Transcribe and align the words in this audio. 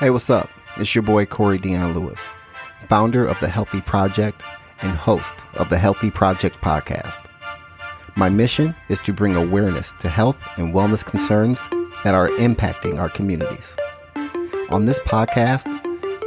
Hey, 0.00 0.10
what's 0.10 0.30
up? 0.30 0.48
It's 0.76 0.94
your 0.94 1.02
boy 1.02 1.26
Corey 1.26 1.58
Dion 1.58 1.92
Lewis, 1.92 2.32
founder 2.88 3.26
of 3.26 3.36
The 3.40 3.48
Healthy 3.48 3.80
Project 3.80 4.44
and 4.80 4.96
host 4.96 5.34
of 5.54 5.70
the 5.70 5.78
Healthy 5.78 6.12
Project 6.12 6.60
podcast. 6.60 7.18
My 8.14 8.28
mission 8.28 8.76
is 8.88 9.00
to 9.00 9.12
bring 9.12 9.34
awareness 9.34 9.90
to 9.98 10.08
health 10.08 10.40
and 10.56 10.72
wellness 10.72 11.04
concerns 11.04 11.66
that 12.04 12.14
are 12.14 12.28
impacting 12.28 13.00
our 13.00 13.08
communities. 13.08 13.76
On 14.70 14.84
this 14.84 15.00
podcast, 15.00 15.66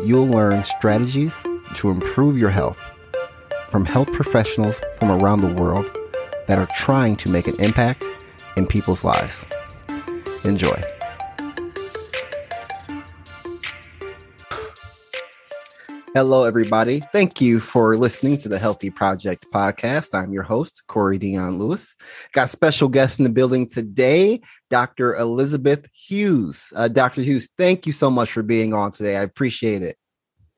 you'll 0.05 0.27
learn 0.27 0.65
strategies 0.65 1.41
to 1.75 1.91
improve 1.91 2.37
your 2.37 2.49
health 2.49 2.79
from 3.69 3.85
health 3.85 4.11
professionals 4.11 4.81
from 4.99 5.11
around 5.11 5.39
the 5.39 5.53
world 5.53 5.89
that 6.47 6.59
are 6.59 6.67
trying 6.75 7.15
to 7.15 7.31
make 7.31 7.47
an 7.47 7.53
impact 7.63 8.05
in 8.57 8.67
people's 8.67 9.05
lives. 9.05 9.47
Enjoy. 10.43 10.75
Hello, 16.13 16.43
everybody. 16.43 16.99
Thank 16.99 17.39
you 17.39 17.57
for 17.57 17.95
listening 17.95 18.35
to 18.39 18.49
the 18.49 18.59
Healthy 18.59 18.89
Project 18.89 19.45
podcast. 19.53 20.13
I'm 20.13 20.33
your 20.33 20.43
host, 20.43 20.83
Corey 20.87 21.17
Dion 21.17 21.57
Lewis. 21.57 21.95
Got 22.33 22.49
special 22.49 22.89
guest 22.89 23.21
in 23.21 23.23
the 23.23 23.29
building 23.29 23.65
today, 23.65 24.41
Dr. 24.69 25.15
Elizabeth 25.15 25.87
Hughes. 25.93 26.73
Uh, 26.75 26.89
Dr. 26.89 27.21
Hughes, 27.21 27.47
thank 27.57 27.85
you 27.85 27.93
so 27.93 28.11
much 28.11 28.29
for 28.29 28.43
being 28.43 28.73
on 28.73 28.91
today. 28.91 29.15
I 29.15 29.21
appreciate 29.21 29.83
it. 29.83 29.95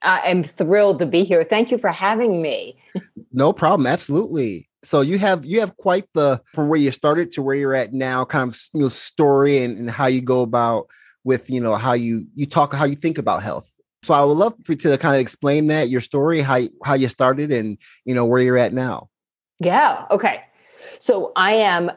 I'm 0.01 0.43
thrilled 0.43 0.97
to 0.99 1.05
be 1.05 1.23
here. 1.23 1.43
Thank 1.43 1.69
you 1.69 1.77
for 1.77 1.91
having 1.91 2.41
me. 2.41 2.75
no 3.31 3.53
problem. 3.53 3.85
Absolutely. 3.85 4.67
So 4.81 5.01
you 5.01 5.19
have 5.19 5.45
you 5.45 5.59
have 5.59 5.77
quite 5.77 6.05
the 6.15 6.41
from 6.47 6.67
where 6.67 6.79
you 6.79 6.91
started 6.91 7.29
to 7.33 7.43
where 7.43 7.55
you're 7.55 7.75
at 7.75 7.93
now 7.93 8.25
kind 8.25 8.49
of 8.49 8.59
you 8.73 8.81
know, 8.81 8.89
story 8.89 9.63
and, 9.63 9.77
and 9.77 9.91
how 9.91 10.07
you 10.07 10.23
go 10.23 10.41
about 10.41 10.87
with 11.23 11.47
you 11.49 11.61
know 11.61 11.75
how 11.75 11.93
you 11.93 12.25
you 12.35 12.45
talk 12.45 12.73
how 12.73 12.83
you 12.83 12.95
think 12.95 13.17
about 13.17 13.43
health 13.43 13.72
so 14.03 14.13
I 14.13 14.23
would 14.23 14.37
love 14.37 14.53
for 14.63 14.73
you 14.73 14.77
to 14.79 14.97
kind 14.97 15.15
of 15.15 15.21
explain 15.21 15.67
that 15.67 15.89
your 15.89 16.01
story, 16.01 16.41
how 16.41 16.59
how 16.83 16.93
you 16.93 17.09
started, 17.09 17.51
and 17.51 17.77
you 18.05 18.13
know 18.13 18.25
where 18.25 18.41
you're 18.41 18.57
at 18.57 18.73
now. 18.73 19.09
Yeah. 19.59 20.05
Okay. 20.11 20.43
So 20.99 21.31
I 21.35 21.53
am 21.53 21.91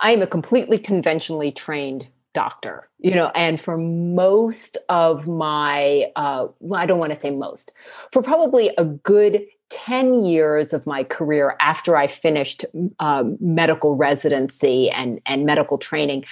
I 0.00 0.10
am 0.10 0.20
a 0.20 0.26
completely 0.26 0.78
conventionally 0.78 1.52
trained 1.52 2.08
doctor 2.34 2.88
you 2.98 3.14
know 3.14 3.30
and 3.36 3.60
for 3.60 3.78
most 3.78 4.76
of 4.88 5.28
my 5.28 6.10
uh 6.16 6.48
well, 6.58 6.80
i 6.80 6.84
don't 6.84 6.98
want 6.98 7.14
to 7.14 7.20
say 7.20 7.30
most 7.30 7.70
for 8.10 8.22
probably 8.22 8.70
a 8.76 8.84
good 8.84 9.46
10 9.70 10.24
years 10.24 10.72
of 10.72 10.84
my 10.84 11.04
career 11.04 11.56
after 11.60 11.96
i 11.96 12.08
finished 12.08 12.64
um, 12.98 13.38
medical 13.40 13.94
residency 13.94 14.90
and 14.90 15.20
and 15.26 15.46
medical 15.46 15.78
training 15.78 16.24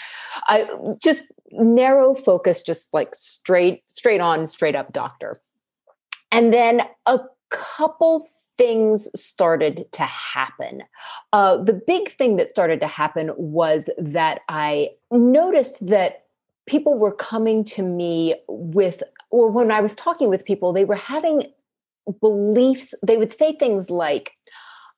i 0.49 0.69
just 1.01 1.23
narrow 1.53 2.15
focus 2.15 2.63
just 2.63 2.93
like 2.93 3.15
straight 3.15 3.83
straight 3.89 4.21
on 4.21 4.47
straight 4.47 4.75
up 4.75 4.93
doctor. 4.93 5.37
And 6.31 6.53
then 6.53 6.83
a 7.07 7.21
couple 7.51 8.27
things 8.57 9.09
started 9.21 9.87
to 9.93 10.03
happen. 10.03 10.83
Uh, 11.33 11.59
the 11.59 11.75
big 11.75 12.09
thing 12.11 12.37
that 12.37 12.49
started 12.49 12.81
to 12.81 12.87
happen 12.87 13.33
was 13.37 13.91
that 13.99 14.41
i 14.49 14.91
noticed 15.11 15.87
that 15.87 16.25
people 16.67 16.99
were 16.99 17.13
coming 17.13 17.65
to 17.65 17.83
me 17.83 18.35
with 18.49 19.03
or 19.31 19.51
when 19.51 19.71
i 19.71 19.81
was 19.81 19.95
talking 19.95 20.29
with 20.29 20.45
people 20.45 20.73
they 20.73 20.85
were 20.85 20.95
having 20.95 21.45
beliefs. 22.21 22.95
They 23.07 23.17
would 23.17 23.33
say 23.33 23.53
things 23.53 23.91
like 23.91 24.33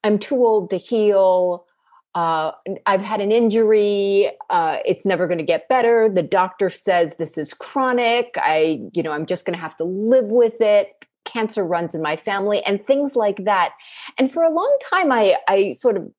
i'm 0.04 0.18
too 0.18 0.36
old 0.36 0.70
to 0.70 0.76
heal 0.76 1.66
uh, 2.14 2.52
I've 2.86 3.00
had 3.00 3.20
an 3.20 3.32
injury. 3.32 4.30
Uh, 4.48 4.78
it's 4.84 5.04
never 5.04 5.26
going 5.26 5.38
to 5.38 5.44
get 5.44 5.68
better. 5.68 6.08
The 6.08 6.22
doctor 6.22 6.70
says 6.70 7.16
this 7.16 7.36
is 7.36 7.54
chronic. 7.54 8.36
I, 8.36 8.80
you 8.92 9.02
know, 9.02 9.12
I'm 9.12 9.26
just 9.26 9.44
going 9.44 9.56
to 9.56 9.60
have 9.60 9.76
to 9.76 9.84
live 9.84 10.26
with 10.26 10.60
it. 10.60 11.06
Cancer 11.24 11.64
runs 11.64 11.94
in 11.94 12.02
my 12.02 12.16
family, 12.16 12.62
and 12.64 12.86
things 12.86 13.16
like 13.16 13.44
that. 13.44 13.72
And 14.18 14.30
for 14.30 14.42
a 14.42 14.52
long 14.52 14.76
time, 14.90 15.10
I, 15.10 15.36
I 15.48 15.72
sort 15.72 15.96
of 15.96 16.10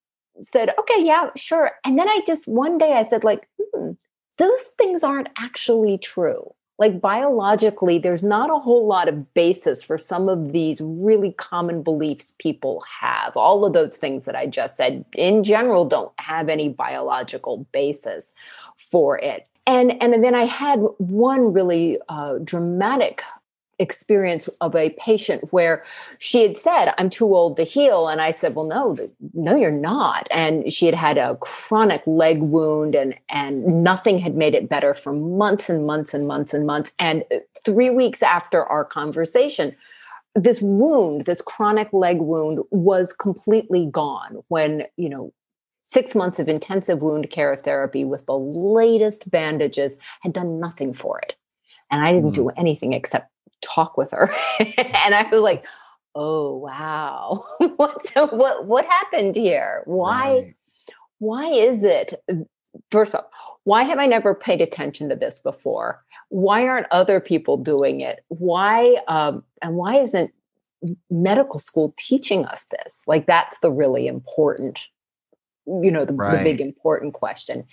said, 0.41 0.73
okay, 0.79 1.03
yeah, 1.03 1.29
sure. 1.35 1.71
And 1.85 1.97
then 1.97 2.09
I 2.09 2.21
just 2.25 2.47
one 2.47 2.77
day 2.77 2.93
I 2.93 3.03
said, 3.03 3.23
like, 3.23 3.47
hmm, 3.59 3.91
those 4.37 4.71
things 4.77 5.03
aren't 5.03 5.29
actually 5.37 5.97
true 5.97 6.53
like 6.77 6.99
biologically 6.99 7.97
there's 7.97 8.23
not 8.23 8.49
a 8.49 8.59
whole 8.59 8.85
lot 8.85 9.07
of 9.07 9.33
basis 9.33 9.81
for 9.81 9.97
some 9.97 10.27
of 10.27 10.51
these 10.51 10.81
really 10.81 11.31
common 11.33 11.81
beliefs 11.81 12.33
people 12.39 12.83
have. 13.01 13.35
All 13.37 13.65
of 13.65 13.73
those 13.73 13.97
things 13.97 14.25
that 14.25 14.35
i 14.35 14.47
just 14.47 14.75
said 14.77 15.05
in 15.13 15.43
general 15.43 15.85
don't 15.85 16.11
have 16.19 16.49
any 16.49 16.69
biological 16.69 17.65
basis 17.71 18.31
for 18.77 19.17
it. 19.19 19.47
And 19.67 20.01
and 20.01 20.23
then 20.23 20.35
i 20.35 20.45
had 20.45 20.79
one 20.97 21.53
really 21.53 21.97
uh, 22.09 22.39
dramatic 22.43 23.23
experience 23.79 24.49
of 24.61 24.75
a 24.75 24.89
patient 24.91 25.51
where 25.51 25.83
she 26.17 26.41
had 26.41 26.57
said 26.57 26.93
i'm 26.97 27.09
too 27.09 27.35
old 27.35 27.57
to 27.57 27.63
heal 27.63 28.07
and 28.07 28.21
i 28.21 28.31
said 28.31 28.55
well 28.55 28.65
no 28.65 28.95
no 29.33 29.55
you're 29.55 29.71
not 29.71 30.27
and 30.31 30.71
she 30.71 30.85
had 30.85 30.95
had 30.95 31.17
a 31.17 31.35
chronic 31.37 32.01
leg 32.05 32.41
wound 32.41 32.95
and 32.95 33.15
and 33.29 33.65
nothing 33.83 34.17
had 34.17 34.35
made 34.35 34.53
it 34.53 34.69
better 34.69 34.93
for 34.93 35.13
months 35.13 35.69
and 35.69 35.85
months 35.85 36.13
and 36.13 36.27
months 36.27 36.53
and 36.53 36.65
months 36.65 36.91
and 36.99 37.23
3 37.63 37.89
weeks 37.89 38.23
after 38.23 38.63
our 38.65 38.85
conversation 38.85 39.75
this 40.35 40.61
wound 40.61 41.25
this 41.25 41.41
chronic 41.41 41.91
leg 41.91 42.19
wound 42.19 42.59
was 42.71 43.11
completely 43.11 43.85
gone 43.85 44.41
when 44.47 44.85
you 44.97 45.09
know 45.09 45.33
Six 45.87 46.15
months 46.15 46.39
of 46.39 46.49
intensive 46.49 47.03
wound 47.03 47.29
care 47.29 47.55
therapy 47.55 48.05
with 48.05 48.25
the 48.25 48.35
latest 48.35 49.29
bandages 49.29 49.97
had 50.21 50.33
done 50.33 50.59
nothing 50.59 50.93
for 50.93 51.19
it. 51.19 51.35
And 51.91 52.03
I 52.03 52.11
didn't 52.11 52.31
mm. 52.31 52.35
do 52.35 52.49
anything 52.49 52.93
except 52.93 53.29
talk 53.65 53.97
with 53.97 54.11
her. 54.11 54.29
and 54.59 55.15
I 55.15 55.27
was 55.31 55.41
like, 55.41 55.65
oh 56.13 56.57
wow. 56.57 57.45
what 57.75 58.05
so 58.07 58.27
what 58.27 58.65
what 58.65 58.85
happened 58.85 59.35
here? 59.35 59.81
Why 59.85 60.29
right. 60.29 60.55
why 61.19 61.45
is 61.47 61.83
it 61.83 62.13
first 62.91 63.15
off, 63.15 63.25
why 63.63 63.83
have 63.83 63.99
I 63.99 64.05
never 64.05 64.33
paid 64.33 64.61
attention 64.61 65.09
to 65.09 65.15
this 65.15 65.39
before? 65.39 66.03
Why 66.29 66.67
aren't 66.67 66.87
other 66.91 67.19
people 67.19 67.57
doing 67.57 68.01
it? 68.01 68.23
Why 68.27 68.97
um, 69.07 69.43
and 69.61 69.75
why 69.75 69.95
isn't 69.95 70.31
medical 71.09 71.59
school 71.59 71.93
teaching 71.97 72.45
us 72.45 72.65
this? 72.71 73.01
Like 73.07 73.25
that's 73.25 73.59
the 73.59 73.71
really 73.71 74.07
important 74.07 74.87
you 75.67 75.91
know 75.91 76.05
the, 76.05 76.13
right. 76.13 76.37
the, 76.37 76.43
big 76.43 76.61
important 76.61 77.13
question 77.13 77.65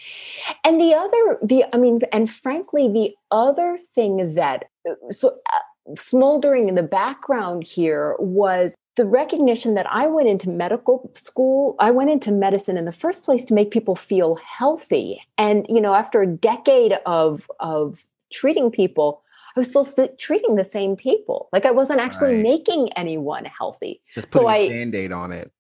and 0.64 0.81
the 0.81 0.94
other 0.94 1.38
the 1.42 1.64
i 1.75 1.76
mean 1.76 2.00
and 2.10 2.31
frankly 2.31 2.88
the 2.88 3.14
other 3.31 3.76
thing 3.94 4.34
that 4.34 4.70
uh, 4.88 4.94
so 5.10 5.36
uh, 5.52 5.58
smoldering 5.97 6.69
in 6.69 6.75
the 6.75 6.82
background 6.82 7.65
here 7.65 8.16
was 8.19 8.75
the 8.97 9.06
recognition 9.06 9.75
that 9.75 9.87
I 9.91 10.06
went 10.06 10.28
into 10.28 10.48
medical 10.48 11.10
school, 11.15 11.76
I 11.78 11.91
went 11.91 12.10
into 12.10 12.31
medicine 12.31 12.76
in 12.76 12.84
the 12.84 12.93
first 12.93 13.25
place 13.25 13.44
to 13.47 13.54
make 13.54 13.70
people 13.70 13.97
feel 13.97 14.37
healthy. 14.37 15.22
And, 15.38 15.66
you 15.69 15.81
know, 15.81 15.94
after 15.94 16.22
a 16.22 16.26
decade 16.26 16.93
of, 17.06 17.50
of 17.60 18.04
treating 18.31 18.70
people, 18.70 19.22
I 19.56 19.60
was 19.60 19.70
still 19.70 20.09
treating 20.19 20.56
the 20.56 20.65
same 20.65 20.97
people. 20.97 21.48
Like 21.53 21.66
I 21.66 21.70
wasn't 21.70 22.00
actually 22.00 22.37
right. 22.37 22.43
making 22.43 22.93
anyone 22.94 23.44
healthy. 23.44 24.00
Just 24.14 24.31
putting 24.31 24.47
so 24.47 24.50
a 24.50 24.66
I, 24.66 24.69
band-aid 24.69 25.12
on 25.12 25.32
it. 25.32 25.53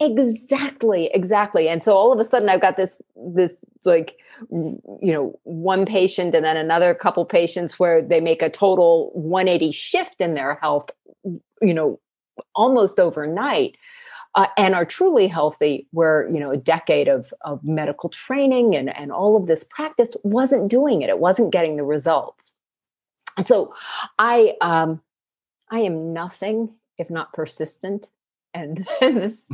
Exactly, 0.00 1.10
exactly. 1.12 1.68
And 1.68 1.82
so 1.82 1.94
all 1.94 2.12
of 2.12 2.18
a 2.18 2.24
sudden 2.24 2.48
I've 2.48 2.60
got 2.60 2.76
this 2.76 3.00
this 3.16 3.56
like 3.84 4.16
you 4.50 5.12
know, 5.12 5.38
one 5.44 5.86
patient 5.86 6.34
and 6.34 6.44
then 6.44 6.56
another 6.56 6.94
couple 6.94 7.24
patients 7.24 7.78
where 7.78 8.02
they 8.02 8.20
make 8.20 8.42
a 8.42 8.50
total 8.50 9.10
180 9.14 9.70
shift 9.72 10.20
in 10.20 10.34
their 10.34 10.56
health, 10.56 10.90
you 11.60 11.74
know, 11.74 12.00
almost 12.54 12.98
overnight. 12.98 13.76
Uh, 14.34 14.46
and 14.56 14.74
are 14.74 14.86
truly 14.86 15.26
healthy 15.26 15.86
where 15.90 16.26
you 16.30 16.40
know 16.40 16.50
a 16.50 16.56
decade 16.56 17.06
of, 17.06 17.34
of 17.42 17.62
medical 17.62 18.08
training 18.08 18.74
and, 18.74 18.88
and 18.96 19.12
all 19.12 19.36
of 19.36 19.46
this 19.46 19.62
practice 19.62 20.16
wasn't 20.24 20.70
doing 20.70 21.02
it 21.02 21.10
it 21.10 21.18
wasn't 21.18 21.52
getting 21.52 21.76
the 21.76 21.84
results 21.84 22.52
so 23.42 23.74
i 24.18 24.54
um 24.62 25.02
i 25.70 25.80
am 25.80 26.14
nothing 26.14 26.70
if 26.96 27.10
not 27.10 27.30
persistent 27.34 28.08
and 28.54 28.86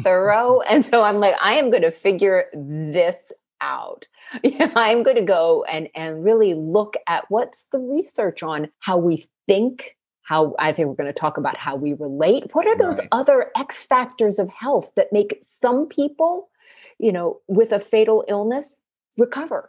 thorough. 0.03 0.61
And 0.69 0.85
so 0.85 1.03
I'm 1.03 1.19
like, 1.19 1.35
I 1.41 1.55
am 1.55 1.71
going 1.71 1.83
to 1.83 1.91
figure 1.91 2.47
this 2.53 3.33
out. 3.61 4.06
I'm 4.45 5.03
going 5.03 5.17
to 5.17 5.23
go 5.23 5.65
and 5.65 5.89
and 5.95 6.25
really 6.25 6.55
look 6.55 6.97
at 7.06 7.25
what's 7.29 7.65
the 7.73 7.79
research 7.79 8.43
on 8.43 8.69
how 8.81 8.99
we 8.99 9.29
think, 9.47 9.97
how 10.23 10.55
I 10.59 10.73
think 10.73 10.89
we're 10.89 10.95
going 10.95 11.12
to 11.12 11.19
talk 11.19 11.39
about 11.39 11.56
how 11.56 11.77
we 11.77 11.95
relate. 11.95 12.55
What 12.55 12.67
are 12.67 12.77
those 12.77 12.99
right. 12.99 13.09
other 13.12 13.50
X 13.56 13.85
factors 13.85 14.39
of 14.39 14.49
health 14.50 14.93
that 14.97 15.12
make 15.12 15.39
some 15.41 15.87
people, 15.87 16.50
you 16.99 17.12
know, 17.12 17.41
with 17.49 17.73
a 17.73 17.81
fatal 17.81 18.25
illness 18.29 18.81
recover? 19.17 19.69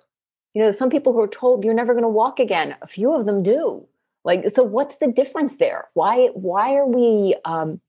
You 0.54 0.64
know, 0.64 0.72
some 0.72 0.90
people 0.90 1.14
who 1.14 1.22
are 1.22 1.28
told 1.28 1.64
you're 1.64 1.74
never 1.74 1.94
going 1.94 2.04
to 2.04 2.10
walk 2.10 2.40
again, 2.40 2.76
a 2.82 2.88
few 2.88 3.14
of 3.14 3.26
them 3.26 3.44
do. 3.44 3.88
Like, 4.26 4.50
so 4.50 4.64
what's 4.64 4.98
the 4.98 5.08
difference 5.08 5.58
there? 5.58 5.88
Why 5.94 6.28
why 6.34 6.76
are 6.76 6.88
we 6.88 7.36
um 7.46 7.80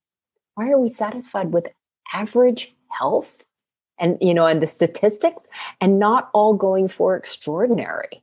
why 0.61 0.71
are 0.71 0.79
we 0.79 0.89
satisfied 0.89 1.53
with 1.53 1.69
average 2.12 2.75
health 2.89 3.45
and 3.99 4.19
you 4.21 4.35
know 4.35 4.47
and 4.47 4.62
the 4.62 4.67
statistics 4.67 5.47
and 5.81 5.99
not 5.99 6.31
all 6.33 6.55
going 6.55 6.89
for 6.89 7.17
extraordinary 7.17 8.23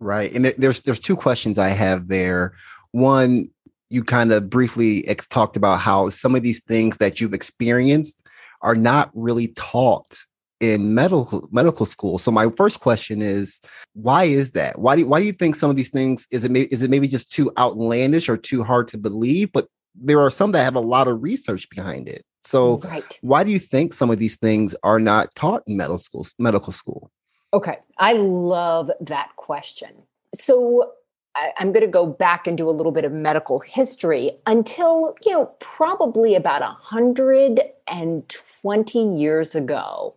right 0.00 0.32
and 0.32 0.46
there's 0.58 0.80
there's 0.80 1.00
two 1.00 1.16
questions 1.16 1.58
i 1.58 1.68
have 1.68 2.08
there 2.08 2.54
one, 2.92 3.48
you 3.90 4.04
kind 4.04 4.32
of 4.32 4.48
briefly 4.48 5.06
ex- 5.08 5.26
talked 5.26 5.56
about 5.56 5.80
how 5.80 6.08
some 6.10 6.34
of 6.34 6.42
these 6.42 6.60
things 6.60 6.98
that 6.98 7.20
you've 7.20 7.34
experienced 7.34 8.26
are 8.62 8.76
not 8.76 9.10
really 9.14 9.48
taught 9.48 10.24
in 10.60 10.94
medical 10.94 11.48
medical 11.50 11.84
school. 11.84 12.18
So 12.18 12.30
my 12.30 12.48
first 12.50 12.80
question 12.80 13.20
is, 13.20 13.60
why 13.94 14.24
is 14.24 14.52
that? 14.52 14.78
Why 14.78 14.96
do 14.96 15.06
why 15.06 15.18
do 15.18 15.26
you 15.26 15.32
think 15.32 15.56
some 15.56 15.68
of 15.68 15.76
these 15.76 15.90
things 15.90 16.26
is 16.30 16.44
it 16.44 16.52
is 16.72 16.80
it 16.80 16.90
maybe 16.90 17.08
just 17.08 17.32
too 17.32 17.50
outlandish 17.58 18.28
or 18.28 18.36
too 18.36 18.62
hard 18.62 18.88
to 18.88 18.98
believe? 18.98 19.50
But 19.52 19.66
there 19.94 20.20
are 20.20 20.30
some 20.30 20.52
that 20.52 20.64
have 20.64 20.74
a 20.74 20.80
lot 20.80 21.08
of 21.08 21.22
research 21.22 21.68
behind 21.70 22.08
it. 22.08 22.22
So 22.42 22.78
right. 22.78 23.18
why 23.20 23.44
do 23.44 23.50
you 23.50 23.58
think 23.58 23.92
some 23.94 24.10
of 24.10 24.18
these 24.18 24.36
things 24.36 24.74
are 24.82 24.98
not 24.98 25.34
taught 25.34 25.62
in 25.66 25.76
medical 25.76 25.98
school? 25.98 26.26
Medical 26.38 26.72
school. 26.72 27.10
Okay, 27.54 27.76
I 27.98 28.14
love 28.14 28.90
that 29.00 29.36
question. 29.36 29.90
So 30.34 30.92
I, 31.34 31.52
am 31.58 31.72
going 31.72 31.82
to 31.82 31.88
go 31.88 32.06
back 32.06 32.46
and 32.46 32.56
do 32.56 32.66
a 32.68 32.70
little 32.70 32.92
bit 32.92 33.04
of 33.04 33.12
medical 33.12 33.58
history 33.60 34.32
until, 34.46 35.14
you 35.24 35.32
know, 35.32 35.46
probably 35.60 36.34
about 36.34 36.62
120 36.62 39.16
years 39.16 39.54
ago, 39.54 40.14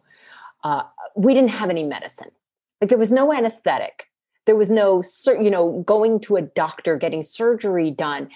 uh, 0.63 0.83
we 1.16 1.33
didn't 1.33 1.51
have 1.51 1.69
any 1.69 1.83
medicine. 1.83 2.31
Like 2.81 2.89
there 2.89 2.98
was 2.98 3.12
no 3.12 3.33
anesthetic. 3.33 4.10
There 4.45 4.56
was 4.56 4.69
no, 4.69 5.01
you 5.27 5.50
know, 5.50 5.83
going 5.86 6.19
to 6.21 6.36
a 6.36 6.42
doctor, 6.42 6.97
getting 6.97 7.24
surgery 7.24 7.92
done, 7.92 8.30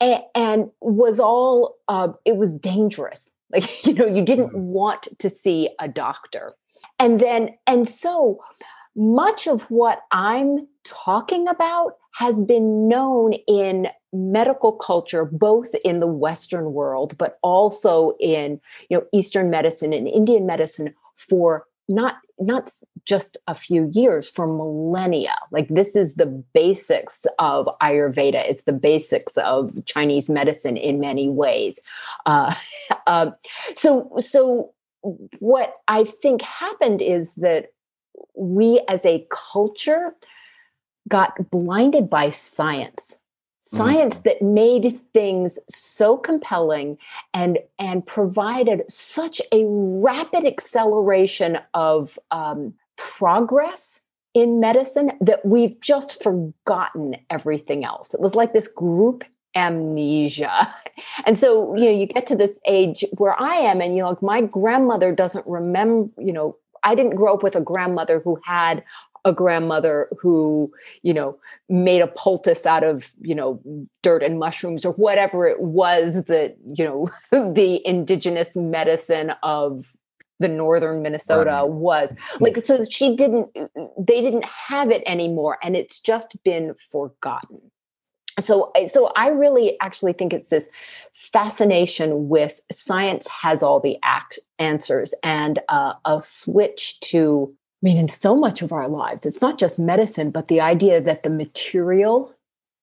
and, 0.00 0.22
and 0.34 0.70
was 0.80 1.20
all, 1.20 1.76
uh, 1.88 2.08
it 2.24 2.36
was 2.36 2.52
dangerous. 2.54 3.34
Like, 3.52 3.84
you 3.84 3.94
know, 3.94 4.06
you 4.06 4.24
didn't 4.24 4.50
mm-hmm. 4.50 4.60
want 4.60 5.08
to 5.18 5.28
see 5.28 5.70
a 5.80 5.88
doctor. 5.88 6.54
And 7.00 7.18
then, 7.18 7.58
and 7.66 7.88
so 7.88 8.38
much 8.94 9.48
of 9.48 9.62
what 9.72 10.02
I'm 10.12 10.68
talking 10.84 11.48
about 11.48 11.94
has 12.12 12.40
been 12.40 12.88
known 12.88 13.32
in 13.46 13.88
medical 14.12 14.72
culture 14.72 15.24
both 15.24 15.74
in 15.84 16.00
the 16.00 16.06
western 16.06 16.72
world 16.72 17.16
but 17.16 17.38
also 17.42 18.16
in 18.18 18.60
you 18.88 18.98
know 18.98 19.04
eastern 19.12 19.50
medicine 19.50 19.92
and 19.92 20.08
indian 20.08 20.44
medicine 20.44 20.92
for 21.14 21.64
not 21.88 22.16
not 22.40 22.72
just 23.04 23.36
a 23.46 23.54
few 23.54 23.90
years 23.92 24.28
for 24.28 24.46
millennia. 24.46 25.36
Like 25.50 25.68
this 25.68 25.96
is 25.96 26.14
the 26.14 26.26
basics 26.26 27.26
of 27.38 27.68
ayurveda. 27.82 28.48
It's 28.48 28.62
the 28.62 28.72
basics 28.72 29.36
of 29.38 29.72
chinese 29.84 30.28
medicine 30.28 30.76
in 30.76 31.00
many 31.00 31.28
ways. 31.28 31.78
Uh, 32.26 32.54
um, 33.06 33.34
so 33.74 34.12
so 34.18 34.72
what 35.38 35.76
i 35.88 36.04
think 36.04 36.42
happened 36.42 37.00
is 37.00 37.32
that 37.32 37.70
we 38.34 38.80
as 38.88 39.04
a 39.06 39.26
culture 39.30 40.14
got 41.08 41.50
blinded 41.50 42.08
by 42.08 42.28
science. 42.28 43.18
Science 43.62 44.18
mm. 44.18 44.22
that 44.22 44.42
made 44.42 44.98
things 45.12 45.58
so 45.68 46.16
compelling 46.16 46.96
and 47.34 47.58
and 47.78 48.06
provided 48.06 48.82
such 48.88 49.42
a 49.52 49.64
rapid 49.66 50.46
acceleration 50.46 51.58
of 51.74 52.18
um, 52.30 52.72
progress 53.00 54.00
in 54.34 54.60
medicine 54.60 55.12
that 55.20 55.44
we've 55.44 55.80
just 55.80 56.22
forgotten 56.22 57.16
everything 57.30 57.84
else. 57.84 58.14
It 58.14 58.20
was 58.20 58.34
like 58.34 58.52
this 58.52 58.68
group 58.68 59.24
amnesia. 59.56 60.72
And 61.24 61.36
so 61.36 61.74
you 61.74 61.86
know 61.86 61.90
you 61.90 62.06
get 62.06 62.26
to 62.26 62.36
this 62.36 62.52
age 62.66 63.06
where 63.16 63.34
i 63.40 63.54
am 63.54 63.80
and 63.80 63.96
you 63.96 64.02
know 64.02 64.10
like 64.10 64.20
my 64.20 64.42
grandmother 64.42 65.12
doesn't 65.12 65.46
remember 65.46 66.10
you 66.18 66.30
know 66.30 66.56
I 66.82 66.94
didn't 66.94 67.16
grow 67.16 67.34
up 67.34 67.42
with 67.42 67.56
a 67.56 67.60
grandmother 67.60 68.20
who 68.20 68.38
had 68.44 68.84
a 69.24 69.32
grandmother 69.32 70.08
who 70.18 70.72
you 71.02 71.12
know 71.12 71.38
made 71.68 72.00
a 72.00 72.06
poultice 72.06 72.64
out 72.64 72.84
of 72.84 73.12
you 73.20 73.34
know 73.34 73.60
dirt 74.02 74.22
and 74.22 74.38
mushrooms 74.38 74.84
or 74.84 74.92
whatever 74.94 75.46
it 75.46 75.60
was 75.60 76.24
that 76.24 76.56
you 76.66 76.84
know 76.84 77.08
the 77.52 77.86
indigenous 77.86 78.56
medicine 78.56 79.32
of 79.42 79.96
the 80.40 80.48
northern 80.48 81.02
minnesota 81.02 81.50
right. 81.50 81.68
was 81.68 82.14
like 82.40 82.56
so 82.58 82.82
she 82.90 83.14
didn't 83.14 83.48
they 83.98 84.20
didn't 84.20 84.44
have 84.44 84.90
it 84.90 85.02
anymore 85.06 85.58
and 85.62 85.76
it's 85.76 86.00
just 86.00 86.36
been 86.44 86.74
forgotten 86.90 87.60
so 88.38 88.72
so 88.88 89.12
i 89.16 89.28
really 89.28 89.78
actually 89.80 90.12
think 90.12 90.32
it's 90.32 90.50
this 90.50 90.70
fascination 91.14 92.28
with 92.28 92.60
science 92.72 93.28
has 93.28 93.62
all 93.62 93.78
the 93.78 93.96
act 94.02 94.38
answers 94.58 95.14
and 95.22 95.60
uh, 95.68 95.94
a 96.04 96.20
switch 96.20 96.98
to 97.00 97.54
I 97.82 97.86
mean, 97.86 97.96
in 97.96 98.08
so 98.08 98.36
much 98.36 98.60
of 98.60 98.72
our 98.72 98.88
lives, 98.88 99.24
it's 99.24 99.40
not 99.40 99.58
just 99.58 99.78
medicine, 99.78 100.30
but 100.30 100.48
the 100.48 100.60
idea 100.60 101.00
that 101.00 101.22
the 101.22 101.30
material, 101.30 102.34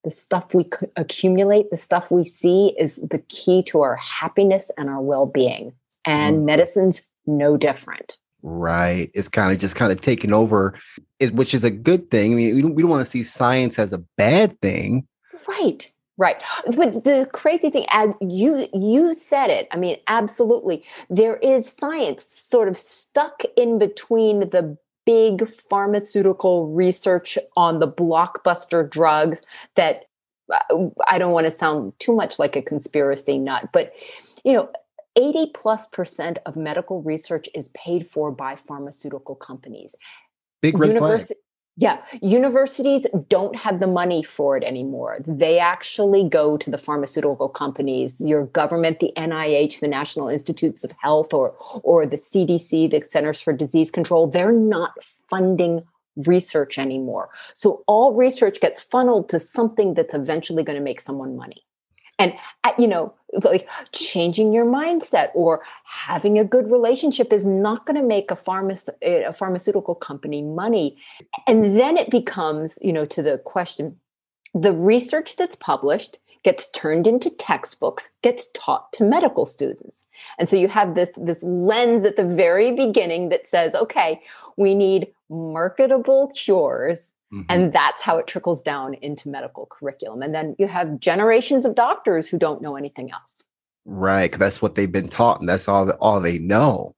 the 0.03 0.09
stuff 0.09 0.55
we 0.55 0.67
accumulate, 0.95 1.69
the 1.69 1.77
stuff 1.77 2.09
we 2.09 2.23
see 2.23 2.75
is 2.79 2.95
the 2.95 3.19
key 3.29 3.61
to 3.63 3.81
our 3.81 3.95
happiness 3.97 4.71
and 4.75 4.89
our 4.89 5.01
well 5.01 5.27
being. 5.27 5.73
And 6.03 6.39
mm. 6.39 6.45
medicine's 6.45 7.07
no 7.27 7.57
different. 7.57 8.17
Right. 8.43 9.09
It's 9.13 9.29
kind 9.29 9.51
of 9.51 9.59
just 9.59 9.75
kind 9.75 9.91
of 9.91 10.01
taken 10.01 10.33
over, 10.33 10.75
which 11.31 11.53
is 11.53 11.63
a 11.63 11.71
good 11.71 12.09
thing. 12.11 12.33
I 12.33 12.35
mean, 12.35 12.55
we 12.55 12.61
don't, 12.61 12.75
we 12.75 12.83
don't 12.83 12.91
want 12.91 13.01
to 13.01 13.09
see 13.09 13.23
science 13.23 13.79
as 13.79 13.93
a 13.93 14.03
bad 14.15 14.59
thing. 14.61 15.07
Right. 15.47 15.91
Right. 16.19 16.37
But 16.75 17.03
the 17.03 17.29
crazy 17.31 17.69
thing, 17.69 17.85
you 18.21 18.67
you 18.73 19.13
said 19.13 19.51
it. 19.51 19.67
I 19.71 19.77
mean, 19.77 19.97
absolutely. 20.07 20.83
There 21.11 21.37
is 21.37 21.71
science 21.71 22.25
sort 22.25 22.67
of 22.67 22.75
stuck 22.75 23.43
in 23.55 23.77
between 23.77 24.39
the 24.39 24.77
big 25.05 25.47
pharmaceutical 25.47 26.67
research 26.67 27.37
on 27.55 27.79
the 27.79 27.87
blockbuster 27.87 28.89
drugs 28.89 29.41
that 29.75 30.05
uh, 30.51 30.87
I 31.07 31.17
don't 31.19 31.33
want 31.33 31.45
to 31.45 31.51
sound 31.51 31.93
too 31.99 32.15
much 32.15 32.39
like 32.39 32.55
a 32.55 32.61
conspiracy 32.63 33.37
nut, 33.37 33.69
but 33.71 33.93
you 34.43 34.53
know, 34.53 34.69
80 35.17 35.51
plus 35.53 35.87
percent 35.87 36.39
of 36.45 36.55
medical 36.55 37.01
research 37.01 37.49
is 37.53 37.69
paid 37.69 38.07
for 38.07 38.31
by 38.31 38.55
pharmaceutical 38.55 39.35
companies. 39.35 39.95
Big 40.61 40.77
red 40.77 40.97
flag. 40.97 41.23
Yeah, 41.79 42.01
universities 42.23 43.05
don't 43.29 43.55
have 43.55 43.79
the 43.79 43.85
money 43.85 44.23
for 44.23 44.57
it 44.57 44.63
anymore. 44.63 45.17
They 45.27 45.59
actually 45.59 46.27
go 46.27 46.57
to 46.57 46.71
the 46.71 46.77
pharmaceutical 46.77 47.49
companies, 47.49 48.19
your 48.19 48.47
government, 48.47 48.99
the 48.99 49.13
NIH, 49.15 49.79
the 49.79 49.87
National 49.87 50.27
Institutes 50.27 50.83
of 50.83 50.91
Health, 50.93 51.33
or 51.33 51.55
or 51.83 52.07
the 52.07 52.17
CDC, 52.17 52.89
the 52.89 53.07
Centers 53.07 53.41
for 53.41 53.53
Disease 53.53 53.91
Control. 53.91 54.25
They're 54.25 54.51
not 54.51 55.03
funding 55.29 55.83
research 56.25 56.79
anymore. 56.79 57.29
So 57.53 57.83
all 57.85 58.15
research 58.15 58.59
gets 58.59 58.81
funneled 58.81 59.29
to 59.29 59.39
something 59.39 59.93
that's 59.93 60.15
eventually 60.15 60.63
going 60.63 60.77
to 60.77 60.83
make 60.83 60.99
someone 60.99 61.35
money 61.35 61.66
and 62.19 62.33
you 62.77 62.87
know 62.87 63.13
like 63.43 63.67
changing 63.91 64.53
your 64.53 64.65
mindset 64.65 65.29
or 65.33 65.63
having 65.83 66.39
a 66.39 66.45
good 66.45 66.71
relationship 66.71 67.33
is 67.33 67.45
not 67.45 67.85
going 67.85 67.99
to 67.99 68.07
make 68.07 68.31
a, 68.31 68.35
pharma- 68.35 68.89
a 69.01 69.33
pharmaceutical 69.33 69.95
company 69.95 70.41
money. 70.41 70.97
And 71.45 71.77
then 71.77 71.97
it 71.97 72.09
becomes 72.09 72.79
you 72.81 72.93
know 72.93 73.05
to 73.05 73.21
the 73.21 73.37
question 73.39 73.97
the 74.53 74.71
research 74.71 75.35
that's 75.35 75.55
published 75.55 76.19
gets 76.43 76.71
turned 76.71 77.05
into 77.07 77.29
textbooks 77.29 78.11
gets 78.21 78.47
taught 78.53 78.93
to 78.93 79.03
medical 79.03 79.45
students. 79.45 80.05
And 80.39 80.47
so 80.47 80.55
you 80.55 80.69
have 80.69 80.95
this 80.95 81.11
this 81.17 81.43
lens 81.43 82.05
at 82.05 82.15
the 82.15 82.23
very 82.23 82.71
beginning 82.71 83.29
that 83.29 83.47
says 83.47 83.75
okay 83.75 84.21
we 84.55 84.73
need 84.73 85.07
marketable 85.29 86.31
cures 86.33 87.11
Mm-hmm. 87.33 87.43
And 87.49 87.73
that's 87.73 88.01
how 88.01 88.17
it 88.17 88.27
trickles 88.27 88.61
down 88.61 88.93
into 88.95 89.29
medical 89.29 89.65
curriculum. 89.65 90.21
And 90.21 90.33
then 90.33 90.55
you 90.57 90.67
have 90.67 90.99
generations 90.99 91.65
of 91.65 91.75
doctors 91.75 92.29
who 92.29 92.37
don't 92.37 92.61
know 92.61 92.77
anything 92.77 93.11
else. 93.11 93.43
Right. 93.85 94.31
That's 94.31 94.61
what 94.61 94.75
they've 94.75 94.91
been 94.91 95.09
taught, 95.09 95.39
and 95.39 95.47
that's 95.47 95.67
all 95.67 95.89
all 95.91 96.19
they 96.19 96.39
know. 96.39 96.95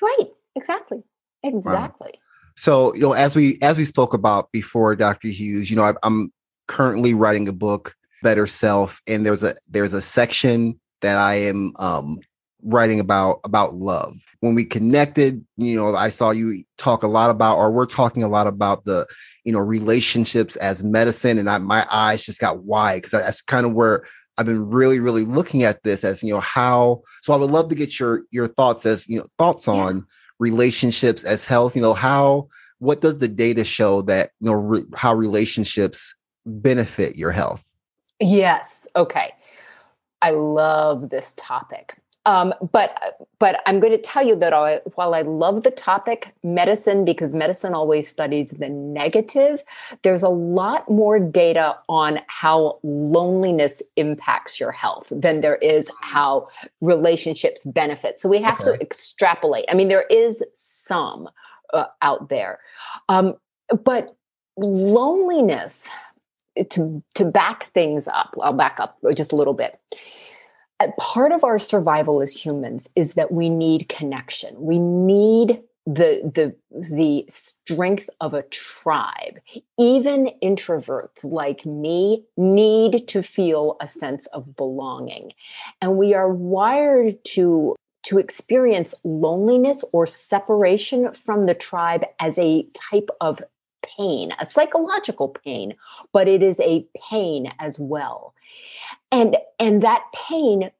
Right. 0.00 0.28
Exactly. 0.56 1.02
Exactly. 1.42 2.12
Wow. 2.14 2.20
So, 2.56 2.94
you 2.94 3.00
know, 3.00 3.12
as 3.12 3.34
we 3.34 3.58
as 3.62 3.78
we 3.78 3.84
spoke 3.84 4.14
about 4.14 4.52
before, 4.52 4.94
Dr. 4.96 5.28
Hughes, 5.28 5.70
you 5.70 5.76
know, 5.76 5.84
I, 5.84 5.94
I'm 6.02 6.32
currently 6.66 7.14
writing 7.14 7.48
a 7.48 7.52
book, 7.52 7.94
Better 8.22 8.46
Self, 8.46 9.00
and 9.06 9.24
there's 9.24 9.42
a 9.42 9.54
there's 9.68 9.94
a 9.94 10.02
section 10.02 10.78
that 11.00 11.16
I 11.16 11.34
am 11.36 11.72
um, 11.78 12.20
writing 12.62 13.00
about 13.00 13.40
about 13.44 13.74
love. 13.74 14.16
When 14.40 14.54
we 14.54 14.64
connected, 14.64 15.44
you 15.56 15.76
know, 15.76 15.94
I 15.94 16.08
saw 16.08 16.30
you 16.30 16.64
talk 16.78 17.02
a 17.02 17.08
lot 17.08 17.30
about, 17.30 17.58
or 17.58 17.70
we're 17.70 17.86
talking 17.86 18.22
a 18.22 18.28
lot 18.28 18.46
about 18.46 18.84
the, 18.84 19.06
you 19.44 19.52
know, 19.52 19.58
relationships 19.58 20.56
as 20.56 20.82
medicine, 20.82 21.38
and 21.38 21.48
I, 21.48 21.58
my 21.58 21.86
eyes 21.90 22.24
just 22.24 22.40
got 22.40 22.62
wide 22.62 23.02
because 23.02 23.22
that's 23.22 23.42
kind 23.42 23.66
of 23.66 23.72
where 23.72 24.04
I've 24.38 24.46
been 24.46 24.70
really, 24.70 25.00
really 25.00 25.24
looking 25.24 25.64
at 25.64 25.82
this 25.82 26.04
as 26.04 26.22
you 26.22 26.32
know 26.32 26.40
how. 26.40 27.02
So 27.22 27.32
I 27.32 27.36
would 27.36 27.50
love 27.50 27.68
to 27.68 27.74
get 27.74 27.98
your 27.98 28.22
your 28.30 28.48
thoughts 28.48 28.86
as 28.86 29.08
you 29.08 29.18
know 29.18 29.26
thoughts 29.38 29.68
on 29.68 29.96
yeah. 29.96 30.02
relationships 30.38 31.24
as 31.24 31.44
health. 31.44 31.76
You 31.76 31.82
know 31.82 31.94
how 31.94 32.48
what 32.78 33.02
does 33.02 33.18
the 33.18 33.28
data 33.28 33.64
show 33.64 34.02
that 34.02 34.30
you 34.40 34.46
know 34.46 34.54
re- 34.54 34.86
how 34.96 35.14
relationships 35.14 36.14
benefit 36.46 37.16
your 37.16 37.32
health? 37.32 37.70
Yes. 38.18 38.86
Okay. 38.96 39.32
I 40.22 40.30
love 40.30 41.08
this 41.10 41.34
topic 41.36 41.96
Um, 42.26 42.52
but 42.72 43.26
but 43.38 43.62
I'm 43.64 43.80
going 43.80 43.92
to 43.92 43.98
tell 43.98 44.24
you 44.24 44.36
that 44.36 44.52
I, 44.52 44.80
while 44.94 45.14
I 45.14 45.22
love 45.22 45.62
the 45.62 45.70
topic 45.70 46.34
medicine 46.44 47.06
because 47.06 47.32
medicine 47.32 47.72
always 47.72 48.06
studies 48.06 48.50
the 48.50 48.68
negative, 48.68 49.64
there's 50.02 50.22
a 50.22 50.28
lot 50.28 50.90
more 50.90 51.18
data 51.18 51.78
on 51.88 52.20
how 52.26 52.78
loneliness 52.82 53.82
impacts 53.96 54.60
your 54.60 54.72
health 54.72 55.10
than 55.10 55.40
there 55.40 55.56
is 55.56 55.88
mm. 55.88 55.94
how 56.02 56.48
relationships 56.82 57.64
benefit. 57.64 58.20
So 58.20 58.28
we 58.28 58.42
have 58.42 58.60
okay. 58.60 58.76
to 58.76 58.82
extrapolate. 58.82 59.64
I 59.70 59.74
mean, 59.74 59.88
there 59.88 60.06
is 60.10 60.42
some 60.52 61.30
uh, 61.72 61.86
out 62.02 62.28
there, 62.28 62.58
um, 63.08 63.34
but 63.82 64.14
loneliness 64.58 65.88
to 66.68 67.02
to 67.14 67.24
back 67.24 67.72
things 67.72 68.06
up. 68.08 68.34
I'll 68.42 68.52
back 68.52 68.78
up 68.78 68.98
just 69.14 69.32
a 69.32 69.36
little 69.36 69.54
bit 69.54 69.80
Uh, 70.80 70.88
part 70.98 71.30
of 71.30 71.44
our 71.44 71.58
survival 71.58 72.22
as 72.22 72.32
humans 72.32 72.88
is 72.96 73.14
that 73.14 73.30
we 73.30 73.50
need 73.50 73.88
connection. 73.88 74.54
We 74.58 74.78
need 74.78 75.62
the 75.86 76.30
the 76.34 76.54
the 76.90 77.24
strength 77.28 78.10
of 78.20 78.34
a 78.34 78.42
tribe 78.44 79.38
even 79.78 80.30
introverts 80.42 81.24
like 81.24 81.64
me 81.64 82.22
need 82.36 83.08
to 83.08 83.22
feel 83.22 83.76
a 83.80 83.88
sense 83.88 84.26
of 84.26 84.54
belonging 84.56 85.32
and 85.80 85.96
we 85.96 86.12
are 86.12 86.32
wired 86.32 87.16
to 87.24 87.74
to 88.02 88.18
experience 88.18 88.94
loneliness 89.04 89.82
or 89.92 90.06
separation 90.06 91.12
from 91.12 91.44
the 91.44 91.54
tribe 91.54 92.04
as 92.18 92.38
a 92.38 92.66
type 92.74 93.08
of 93.20 93.40
pain, 93.96 94.32
a 94.38 94.46
psychological 94.46 95.28
pain, 95.28 95.74
but 96.12 96.28
it 96.28 96.42
is 96.42 96.60
a 96.60 96.86
pain 97.10 97.52
as 97.58 97.78
well. 97.78 98.34
And 99.10 99.36
and 99.58 99.82
that 99.82 100.04
pain 100.12 100.70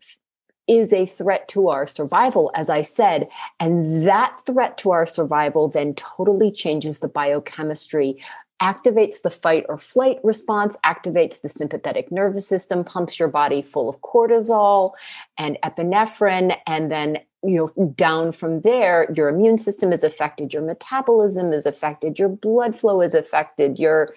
is 0.70 0.92
a 0.92 1.04
threat 1.04 1.48
to 1.48 1.68
our 1.68 1.84
survival, 1.84 2.52
as 2.54 2.70
I 2.70 2.82
said. 2.82 3.28
And 3.58 4.06
that 4.06 4.40
threat 4.46 4.78
to 4.78 4.92
our 4.92 5.04
survival 5.04 5.68
then 5.68 5.94
totally 5.94 6.52
changes 6.52 6.98
the 6.98 7.08
biochemistry 7.08 8.22
activates 8.62 9.22
the 9.22 9.30
fight 9.30 9.64
or 9.68 9.78
flight 9.78 10.18
response, 10.22 10.76
activates 10.84 11.40
the 11.40 11.48
sympathetic 11.48 12.12
nervous 12.12 12.46
system, 12.46 12.84
pumps 12.84 13.18
your 13.18 13.28
body 13.28 13.62
full 13.62 13.88
of 13.88 14.00
cortisol 14.00 14.92
and 15.38 15.58
epinephrine, 15.64 16.56
and 16.66 16.90
then 16.90 17.18
you 17.42 17.72
know 17.74 17.86
down 17.92 18.32
from 18.32 18.60
there 18.60 19.10
your 19.16 19.30
immune 19.30 19.56
system 19.56 19.94
is 19.94 20.04
affected 20.04 20.52
your 20.52 20.60
metabolism 20.60 21.54
is 21.54 21.64
affected 21.64 22.18
your 22.18 22.28
blood 22.28 22.76
flow 22.76 23.00
is 23.00 23.14
affected 23.14 23.78
your 23.78 24.14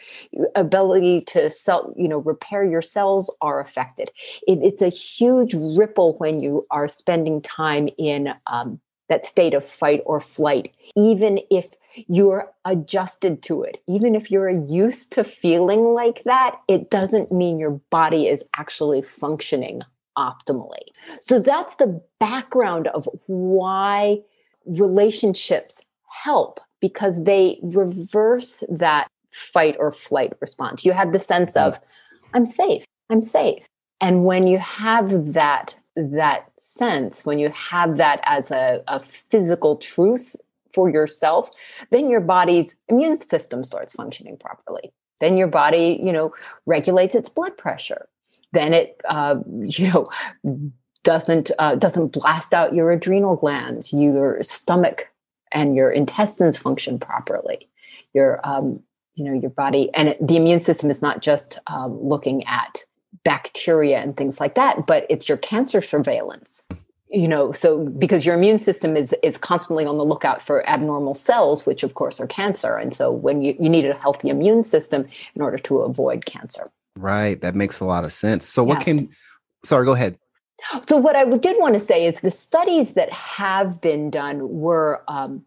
ability 0.56 1.22
to 1.22 1.50
cell 1.50 1.94
you 1.96 2.10
know 2.10 2.18
repair 2.18 2.66
your 2.66 2.82
cells 2.82 3.34
are 3.42 3.60
affected. 3.60 4.12
It, 4.48 4.60
it's 4.62 4.82
a 4.82 4.90
huge 4.90 5.54
ripple 5.54 6.18
when 6.18 6.42
you 6.42 6.66
are 6.72 6.88
spending 6.88 7.42
time 7.42 7.90
in 7.98 8.34
um, 8.48 8.80
that 9.10 9.26
state 9.26 9.54
of 9.54 9.66
fight 9.66 10.02
or 10.06 10.20
flight. 10.22 10.74
Even 10.96 11.40
if 11.50 11.72
you're 12.08 12.52
adjusted 12.66 13.42
to 13.44 13.64
it. 13.64 13.82
Even 13.88 14.16
if 14.16 14.32
you're 14.32 14.50
used 14.50 15.12
to 15.14 15.24
feeling 15.24 15.94
like 15.94 16.24
that, 16.24 16.60
it 16.68 16.90
doesn't 16.90 17.32
mean 17.32 17.60
your 17.60 17.82
body 17.90 18.28
is 18.28 18.44
actually 18.56 19.02
functioning 19.02 19.82
optimally. 20.18 20.90
So 21.22 21.40
that's 21.40 21.76
the 21.76 22.02
background 22.20 22.88
of 22.88 23.08
why 23.28 24.22
relationships 24.66 25.82
help 26.10 26.60
because 26.80 27.24
they 27.24 27.60
reverse 27.64 28.64
that 28.70 29.08
fight 29.32 29.76
or 29.80 29.92
flight 29.92 30.34
response. 30.42 30.86
You 30.86 30.92
have 30.92 31.12
the 31.12 31.20
sense 31.20 31.56
of, 31.56 31.80
I'm 32.34 32.46
safe, 32.46 32.86
I'm 33.10 33.22
safe. 33.22 33.64
And 34.00 34.26
when 34.26 34.48
you 34.48 34.60
have 34.60 35.34
that 35.34 35.76
that 35.96 36.52
sense, 36.58 37.24
when 37.24 37.38
you 37.38 37.50
have 37.50 37.98
that 37.98 38.20
as 38.24 38.50
a, 38.50 38.84
a 38.88 39.00
physical 39.00 39.76
truth 39.78 40.36
for 40.74 40.90
yourself, 40.90 41.50
then 41.92 42.10
your 42.10 42.20
body's 42.20 42.76
immune 42.90 43.22
system 43.22 43.64
starts 43.64 43.94
functioning 43.94 44.38
properly. 44.38 44.92
Then 45.20 45.38
your 45.38 45.48
body, 45.48 46.00
you 46.04 46.12
know, 46.12 46.34
regulates 46.66 47.16
its 47.16 47.30
blood 47.30 47.58
pressure. 47.58 48.08
Then 48.52 48.74
it, 48.74 49.00
uh, 49.08 49.36
you 49.48 49.92
know, 49.92 50.10
doesn't 51.04 51.52
uh, 51.60 51.76
doesn't 51.76 52.14
blast 52.14 52.54
out 52.54 52.74
your 52.74 52.92
adrenal 52.92 53.36
glands. 53.36 53.94
Your 53.94 54.42
stomach 54.42 55.10
and 55.52 55.76
your 55.76 55.92
intestines 55.92 56.58
function 56.58 57.00
properly. 57.00 57.70
Your, 58.14 58.40
um, 58.44 58.82
you 59.16 59.26
know, 59.26 59.34
your 59.34 59.52
body 59.52 59.94
and 59.94 60.10
it, 60.10 60.28
the 60.28 60.38
immune 60.38 60.60
system 60.60 60.90
is 60.90 61.02
not 61.02 61.22
just 61.22 61.60
um, 61.68 62.02
looking 62.02 62.46
at 62.46 62.84
bacteria 63.24 64.00
and 64.00 64.18
things 64.18 64.40
like 64.40 64.56
that, 64.56 64.88
but 64.88 65.06
it's 65.10 65.30
your 65.30 65.38
cancer 65.38 65.82
surveillance 65.82 66.64
you 67.14 67.28
know 67.28 67.52
so 67.52 67.86
because 67.86 68.26
your 68.26 68.36
immune 68.36 68.58
system 68.58 68.98
is 68.98 69.14
is 69.22 69.38
constantly 69.38 69.86
on 69.86 69.98
the 69.98 70.04
lookout 70.04 70.42
for 70.42 70.68
abnormal 70.68 71.14
cells 71.14 71.66
which 71.66 71.84
of 71.84 71.94
course 71.94 72.20
are 72.20 72.28
cancer. 72.28 72.76
And 72.76 72.94
so 72.94 73.12
when 73.12 73.42
you, 73.42 73.56
you 73.60 73.70
need 73.70 73.86
a 73.86 73.94
healthy 73.94 74.30
immune 74.30 74.64
system 74.64 75.06
in 75.36 75.42
order 75.42 75.58
to 75.60 75.80
avoid 75.80 76.26
cancer. 76.26 76.72
Right. 76.98 77.40
That 77.42 77.56
makes 77.56 77.80
a 77.80 77.86
lot 77.86 78.04
of 78.04 78.12
sense. 78.12 78.48
So 78.48 78.64
what 78.64 78.80
yeah. 78.80 78.84
can 78.84 79.10
sorry 79.64 79.86
go 79.86 79.94
ahead. 79.94 80.18
So 80.88 80.98
what 80.98 81.16
i 81.16 81.26
did 81.26 81.58
want 81.60 81.76
to 81.76 81.80
say 81.80 82.06
is 82.06 82.22
the 82.22 82.32
studies 82.32 82.94
that 82.94 83.12
have 83.12 83.80
been 83.80 84.10
done 84.10 84.50
were 84.50 85.04
um, 85.08 85.44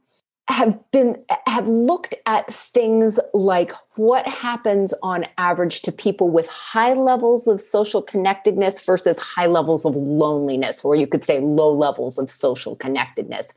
have 0.49 0.79
been 0.93 1.23
have 1.47 1.67
looked 1.67 2.15
at 2.27 2.53
things 2.53 3.19
like 3.35 3.73
what 3.97 4.27
happens 4.29 4.95
on 5.03 5.27
average 5.39 5.83
to 5.83 5.91
people 5.91 6.29
with 6.29 6.47
high 6.47 6.93
levels 6.93 7.49
of 7.49 7.61
social 7.61 8.01
connectedness 8.01 8.81
versus 8.81 9.19
high 9.19 9.47
levels 9.47 9.85
of 9.85 9.97
loneliness 9.97 10.85
or 10.85 10.95
you 10.95 11.07
could 11.07 11.25
say 11.25 11.41
low 11.41 11.73
levels 11.73 12.17
of 12.17 12.31
social 12.31 12.77
connectedness. 12.77 13.53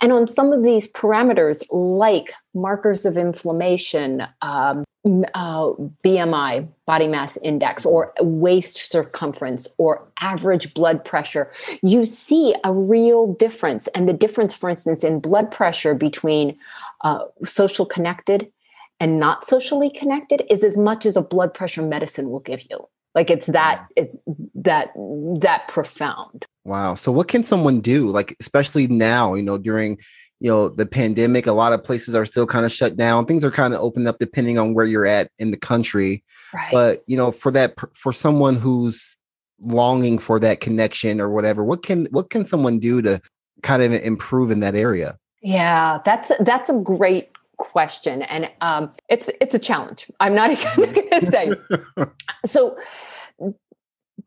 And 0.00 0.12
on 0.12 0.26
some 0.26 0.52
of 0.52 0.64
these 0.64 0.90
parameters 0.90 1.62
like 1.70 2.32
markers 2.52 3.04
of 3.04 3.16
inflammation 3.16 4.26
um, 4.42 4.84
uh, 5.34 5.72
BMI, 6.02 6.66
body 6.86 7.08
mass 7.08 7.36
index, 7.38 7.84
or 7.84 8.12
waist 8.20 8.90
circumference, 8.90 9.68
or 9.78 10.06
average 10.20 10.72
blood 10.74 11.04
pressure, 11.04 11.50
you 11.82 12.04
see 12.04 12.54
a 12.64 12.72
real 12.72 13.34
difference. 13.34 13.86
And 13.88 14.08
the 14.08 14.12
difference, 14.12 14.54
for 14.54 14.70
instance, 14.70 15.04
in 15.04 15.20
blood 15.20 15.50
pressure 15.50 15.94
between 15.94 16.56
uh, 17.02 17.24
social 17.44 17.84
connected 17.84 18.50
and 19.00 19.18
not 19.18 19.44
socially 19.44 19.90
connected 19.90 20.42
is 20.50 20.64
as 20.64 20.78
much 20.78 21.04
as 21.04 21.16
a 21.16 21.22
blood 21.22 21.52
pressure 21.52 21.82
medicine 21.82 22.30
will 22.30 22.40
give 22.40 22.62
you. 22.70 22.88
Like 23.14 23.30
it's 23.30 23.46
that 23.46 23.86
it's 23.96 24.14
that 24.54 24.92
that 25.40 25.68
profound. 25.68 26.46
Wow. 26.64 26.94
So 26.94 27.12
what 27.12 27.28
can 27.28 27.42
someone 27.42 27.80
do? 27.80 28.08
Like 28.08 28.36
especially 28.40 28.88
now, 28.88 29.34
you 29.34 29.42
know, 29.42 29.58
during 29.58 29.98
you 30.44 30.50
know 30.50 30.68
the 30.68 30.84
pandemic 30.84 31.46
a 31.46 31.52
lot 31.52 31.72
of 31.72 31.82
places 31.82 32.14
are 32.14 32.26
still 32.26 32.46
kind 32.46 32.66
of 32.66 32.70
shut 32.70 32.98
down. 32.98 33.24
Things 33.24 33.44
are 33.44 33.50
kind 33.50 33.72
of 33.72 33.80
opened 33.80 34.06
up 34.06 34.18
depending 34.18 34.58
on 34.58 34.74
where 34.74 34.84
you're 34.84 35.06
at 35.06 35.30
in 35.38 35.52
the 35.52 35.56
country. 35.56 36.22
Right. 36.52 36.70
but 36.70 37.02
you 37.06 37.16
know 37.16 37.32
for 37.32 37.50
that 37.52 37.74
for 37.94 38.12
someone 38.12 38.56
who's 38.56 39.16
longing 39.58 40.18
for 40.18 40.38
that 40.40 40.60
connection 40.60 41.18
or 41.18 41.30
whatever 41.30 41.64
what 41.64 41.82
can 41.82 42.06
what 42.10 42.28
can 42.28 42.44
someone 42.44 42.78
do 42.78 43.00
to 43.00 43.22
kind 43.62 43.82
of 43.82 43.92
improve 43.94 44.50
in 44.50 44.60
that 44.60 44.74
area? 44.74 45.16
Yeah 45.40 46.00
that's 46.04 46.30
that's 46.40 46.68
a 46.68 46.74
great 46.74 47.30
question 47.56 48.20
and 48.22 48.50
um 48.60 48.92
it's 49.08 49.30
it's 49.40 49.54
a 49.54 49.58
challenge. 49.58 50.10
I'm 50.20 50.34
not 50.34 50.50
even 50.76 50.92
going 50.92 51.20
to 51.20 51.26
say. 51.30 51.52
So 52.44 52.76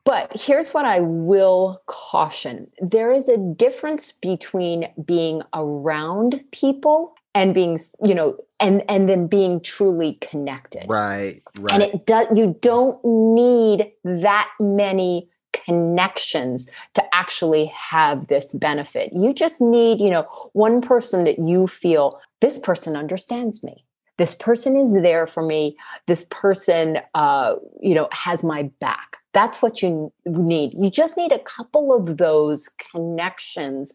but 0.08 0.32
here's 0.34 0.74
what 0.74 0.86
I 0.86 1.02
will 1.02 1.82
caution. 1.86 2.72
There 2.80 3.12
is 3.12 3.28
a 3.28 3.36
difference 3.36 4.14
between 4.14 4.88
being 5.04 5.42
around 5.54 6.40
people 6.52 7.14
and 7.36 7.54
being 7.54 7.78
you 8.02 8.16
know 8.16 8.38
and 8.62 8.84
and 8.88 9.10
then 9.10 9.28
being 9.28 9.60
truly 9.60 10.14
connected. 10.22 10.86
Right 10.88 11.44
right. 11.60 11.74
and 11.74 11.84
it 11.84 12.06
does 12.06 12.26
you 12.38 12.58
don't 12.62 13.04
need 13.04 13.92
that 14.06 14.50
many 14.62 15.30
connections 15.52 16.70
to 16.94 17.04
actually 17.14 17.66
have 17.66 18.28
this 18.28 18.54
benefit. 18.54 19.12
You 19.14 19.34
just 19.34 19.60
need 19.60 20.00
you 20.00 20.10
know 20.10 20.24
one 20.54 20.80
person 20.80 21.26
that 21.26 21.38
you 21.38 21.68
feel 21.68 22.18
this 22.40 22.58
person 22.58 22.96
understands 22.96 23.62
me. 23.62 23.84
This 24.16 24.34
person 24.34 24.78
is 24.78 24.94
there 24.94 25.28
for 25.28 25.44
me. 25.44 25.76
This 26.06 26.26
person 26.30 27.00
uh 27.14 27.56
you 27.82 27.94
know 27.94 28.08
has 28.14 28.42
my 28.42 28.72
back 28.80 29.17
that's 29.34 29.62
what 29.62 29.82
you 29.82 30.12
need. 30.26 30.74
You 30.78 30.90
just 30.90 31.18
need 31.18 31.32
a 31.32 31.40
couple 31.40 31.94
of 31.94 32.18
those 32.18 32.70
connections. 32.92 33.94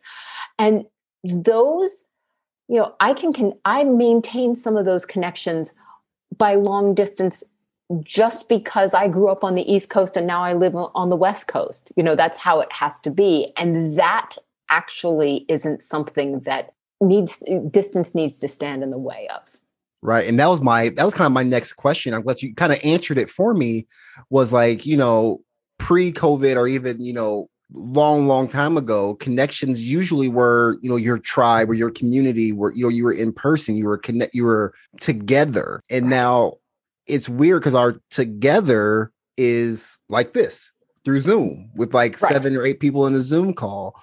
And 0.59 0.85
those, 1.25 2.05
you 2.69 2.81
know, 2.81 2.95
I 3.01 3.15
can, 3.15 3.33
can 3.33 3.55
I 3.65 3.85
maintain 3.85 4.55
some 4.55 4.77
of 4.77 4.85
those 4.85 5.05
connections 5.05 5.75
by 6.37 6.55
long 6.55 6.95
distance 6.95 7.43
just 8.03 8.49
because 8.49 8.95
I 8.95 9.09
grew 9.09 9.29
up 9.29 9.45
on 9.45 9.55
the 9.55 9.71
East 9.71 9.91
Coast 9.91 10.17
and 10.17 10.27
now 10.27 10.43
I 10.43 10.53
live 10.55 10.75
on 10.75 11.09
the 11.09 11.17
West 11.17 11.47
Coast. 11.49 11.93
You 11.97 12.03
know, 12.03 12.15
that's 12.15 12.39
how 12.39 12.61
it 12.61 12.73
has 12.73 13.01
to 13.01 13.11
be. 13.11 13.53
And 13.57 13.97
that 13.99 14.37
actually 14.71 15.45
isn't 15.49 15.83
something 15.83 16.41
that 16.41 16.73
needs 17.01 17.43
distance 17.71 18.15
needs 18.15 18.39
to 18.39 18.49
stand 18.49 18.83
in 18.83 18.91
the 18.91 18.99
way 18.99 19.29
of. 19.29 19.59
Right. 20.03 20.29
And 20.29 20.39
that 20.41 20.49
was 20.49 20.61
my 20.61 20.89
that 20.91 21.05
was 21.05 21.15
kind 21.15 21.27
of 21.27 21.33
my 21.33 21.45
next 21.45 21.75
question. 21.75 22.13
I'm 22.13 22.23
glad 22.23 22.43
you 22.43 22.55
kind 22.55 22.73
of 22.73 22.81
answered 22.83 23.19
it 23.19 23.31
for 23.31 23.55
me. 23.55 23.87
Was 24.31 24.53
like, 24.53 24.85
you 24.85 24.97
know, 24.97 25.43
pre-COVID 25.79 26.57
or 26.57 26.67
even, 26.67 27.01
you 27.01 27.13
know, 27.13 27.49
long 27.75 28.27
long 28.27 28.49
time 28.49 28.77
ago 28.77 29.15
connections 29.15 29.83
usually 29.83 30.29
were 30.29 30.79
you 30.83 30.91
know 30.91 30.97
your 30.97 31.19
tribe 31.19 31.71
or 31.71 31.75
your 31.75 31.91
community 31.91 32.53
where 32.53 32.71
you 32.73 32.85
know 32.85 32.89
you 32.89 33.05
were 33.05 33.13
in 33.13 33.33
person 33.33 33.75
you 33.75 33.87
were 33.87 33.97
connect 33.97 34.35
you 34.35 34.45
were 34.45 34.75
together 35.01 35.83
and 35.91 36.09
now 36.09 36.53
it's 37.07 37.29
weird 37.29 37.61
because 37.61 37.75
our 37.75 37.97
together 38.11 39.11
is 39.37 39.99
like 40.09 40.35
this 40.35 40.71
through 41.05 41.21
zoom 41.21 41.71
with 41.75 41.95
like 41.95 42.21
right. 42.21 42.33
seven 42.33 42.55
or 42.57 42.65
eight 42.65 42.81
people 42.81 43.07
in 43.07 43.15
a 43.15 43.23
zoom 43.23 43.55
call 43.55 43.99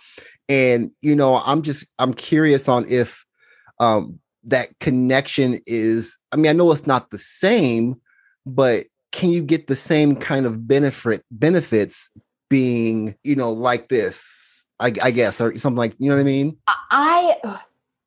and 0.47 0.91
you 1.01 1.15
know 1.15 1.35
i'm 1.45 1.61
just 1.61 1.85
i'm 1.99 2.13
curious 2.13 2.67
on 2.67 2.85
if 2.89 3.23
um 3.79 4.19
that 4.43 4.77
connection 4.79 5.59
is 5.65 6.17
i 6.31 6.35
mean 6.35 6.47
i 6.47 6.53
know 6.53 6.71
it's 6.71 6.87
not 6.87 7.11
the 7.11 7.17
same 7.17 7.99
but 8.45 8.85
can 9.11 9.31
you 9.31 9.41
get 9.41 9.67
the 9.67 9.75
same 9.75 10.15
kind 10.15 10.45
of 10.45 10.67
benefit 10.67 11.23
benefits 11.31 12.09
being 12.49 13.15
you 13.23 13.35
know 13.35 13.51
like 13.51 13.89
this 13.89 14.67
I, 14.79 14.91
I 15.01 15.11
guess 15.11 15.39
or 15.39 15.57
something 15.57 15.77
like 15.77 15.95
you 15.99 16.09
know 16.09 16.15
what 16.15 16.21
i 16.21 16.25
mean? 16.25 16.57
I 16.67 17.37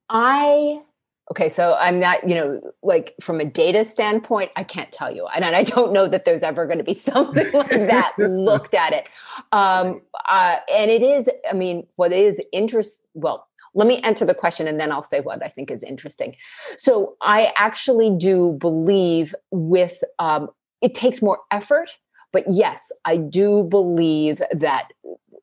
i 0.08 0.82
okay 1.30 1.48
so 1.48 1.76
i'm 1.78 2.00
not 2.00 2.28
you 2.28 2.34
know 2.34 2.60
like 2.82 3.14
from 3.20 3.40
a 3.40 3.44
data 3.44 3.84
standpoint 3.84 4.50
i 4.56 4.64
can't 4.64 4.90
tell 4.90 5.10
you 5.14 5.26
and 5.28 5.44
i 5.44 5.62
don't 5.62 5.92
know 5.92 6.08
that 6.08 6.24
there's 6.24 6.42
ever 6.42 6.66
going 6.66 6.78
to 6.78 6.84
be 6.84 6.94
something 7.10 7.50
like 7.52 7.70
that 7.70 8.12
looked 8.18 8.74
at 8.74 8.92
it. 8.92 9.08
Um 9.52 10.02
uh, 10.28 10.56
and 10.72 10.90
it 10.90 11.02
is 11.02 11.30
i 11.48 11.54
mean 11.54 11.86
what 11.96 12.12
is 12.12 12.40
interest 12.52 13.04
well 13.14 13.48
let 13.74 13.88
me 13.88 13.98
answer 14.00 14.24
the 14.24 14.34
question 14.34 14.68
and 14.68 14.78
then 14.78 14.92
I'll 14.92 15.02
say 15.02 15.20
what 15.20 15.44
I 15.44 15.48
think 15.48 15.70
is 15.70 15.82
interesting. 15.82 16.36
So, 16.76 17.16
I 17.20 17.52
actually 17.56 18.10
do 18.16 18.52
believe 18.52 19.34
with 19.50 20.02
um, 20.18 20.48
it 20.80 20.94
takes 20.94 21.22
more 21.22 21.40
effort 21.50 21.90
but 22.32 22.44
yes, 22.48 22.90
I 23.04 23.18
do 23.18 23.62
believe 23.62 24.40
that 24.52 24.88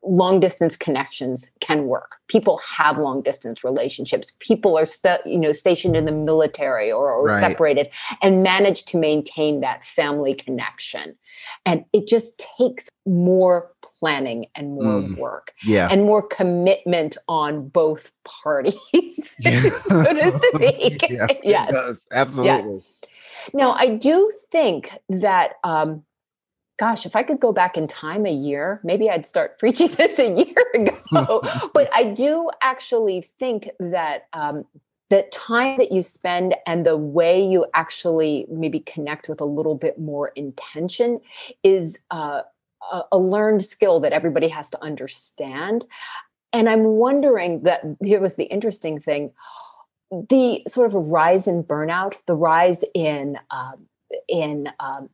long 0.04 0.40
distance 0.40 0.78
connections 0.78 1.50
can 1.60 1.86
work. 1.86 2.18
People 2.28 2.60
have 2.66 2.98
long 2.98 3.22
distance 3.22 3.64
relationships. 3.64 4.34
People 4.40 4.78
are 4.78 4.86
st- 4.86 5.26
you 5.26 5.38
know 5.38 5.54
stationed 5.54 5.96
in 5.96 6.06
the 6.06 6.12
military 6.12 6.92
or, 6.92 7.12
or 7.12 7.26
right. 7.26 7.40
separated 7.40 7.90
and 8.22 8.44
manage 8.44 8.86
to 8.86 8.98
maintain 8.98 9.62
that 9.62 9.84
family 9.84 10.34
connection. 10.34 11.16
And 11.66 11.86
it 11.94 12.08
just 12.08 12.44
takes 12.58 12.90
more 13.06 13.72
planning 14.00 14.46
and 14.56 14.76
more 14.76 15.02
mm. 15.02 15.18
work 15.18 15.54
yeah. 15.64 15.90
and 15.92 16.04
more 16.04 16.26
commitment 16.26 17.18
on 17.28 17.68
both 17.68 18.12
parties 18.24 18.76
so 19.42 20.04
to 20.04 20.40
speak 20.54 21.06
yeah, 21.10 21.28
yes 21.44 22.08
absolutely 22.14 22.82
now 23.54 23.74
i 23.74 23.88
do 23.88 24.32
think 24.52 24.98
that 25.10 25.54
um, 25.64 26.04
gosh, 26.80 27.06
if 27.06 27.16
I 27.16 27.24
could 27.24 27.40
go 27.40 27.52
back 27.52 27.78
in 27.78 27.88
time 27.88 28.26
a 28.26 28.32
year, 28.32 28.80
maybe 28.84 29.10
I'd 29.10 29.26
start 29.26 29.60
preaching 29.60 29.90
this 29.90 30.18
a 30.18 30.32
year 30.32 30.66
ago. 30.74 31.42
but 31.74 31.90
I 31.94 32.06
do 32.06 32.50
actually 32.62 33.22
think 33.22 33.70
that 33.80 34.28
um, 34.34 34.66
the 35.10 35.24
time 35.32 35.78
that 35.78 35.92
you 35.92 36.02
spend 36.02 36.56
and 36.66 36.86
the 36.86 36.98
way 36.98 37.46
you 37.46 37.66
actually 37.74 38.46
maybe 38.50 38.80
connect 38.80 39.28
with 39.28 39.42
a 39.42 39.46
little 39.46 39.76
bit 39.76 40.00
more 40.00 40.30
intention 40.30 41.20
is 41.64 42.00
uh, 42.12 42.42
a, 42.92 43.02
a 43.12 43.18
learned 43.18 43.66
skill 43.66 44.00
that 44.00 44.14
everybody 44.14 44.48
has 44.48 44.70
to 44.72 44.84
understand. 44.84 45.86
And 46.54 46.70
I'm 46.70 46.84
wondering 46.84 47.64
that 47.64 47.82
here 48.04 48.22
was 48.22 48.36
the 48.36 48.46
interesting 48.46 49.00
thing 49.00 49.32
the 50.12 50.64
sort 50.68 50.88
of 50.88 50.96
rise 50.96 51.48
in 51.48 51.64
burnout, 51.64 52.16
the 52.26 52.34
rise 52.34 52.84
in 52.96 53.38
um, 53.52 53.86
in 54.28 54.68
um, 54.80 55.10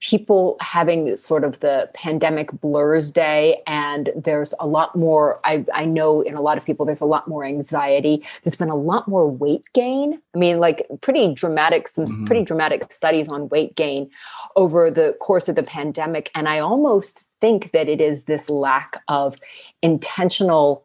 people 0.00 0.56
having 0.60 1.16
sort 1.16 1.44
of 1.44 1.58
the 1.60 1.90
pandemic 1.94 2.52
blurs 2.60 3.10
day 3.10 3.60
and 3.66 4.10
there's 4.14 4.54
a 4.60 4.66
lot 4.66 4.94
more 4.94 5.40
I, 5.44 5.64
I 5.74 5.84
know 5.84 6.20
in 6.20 6.34
a 6.34 6.40
lot 6.40 6.56
of 6.56 6.64
people 6.64 6.86
there's 6.86 7.00
a 7.00 7.06
lot 7.06 7.26
more 7.26 7.44
anxiety. 7.44 8.24
There's 8.44 8.56
been 8.56 8.70
a 8.70 8.76
lot 8.76 9.08
more 9.08 9.28
weight 9.28 9.64
gain. 9.74 10.20
I 10.34 10.38
mean 10.38 10.60
like 10.60 10.86
pretty 11.00 11.34
dramatic 11.34 11.88
some 11.88 12.06
mm-hmm. 12.06 12.24
pretty 12.24 12.44
dramatic 12.44 12.92
studies 12.92 13.28
on 13.28 13.48
weight 13.48 13.74
gain 13.76 14.10
over 14.56 14.90
the 14.90 15.16
course 15.20 15.48
of 15.48 15.56
the 15.56 15.62
pandemic 15.62 16.30
and 16.34 16.48
i 16.48 16.58
almost 16.58 17.26
think 17.40 17.72
that 17.72 17.88
it 17.88 18.00
is 18.00 18.24
this 18.24 18.48
lack 18.48 19.02
of 19.08 19.36
intentional 19.82 20.84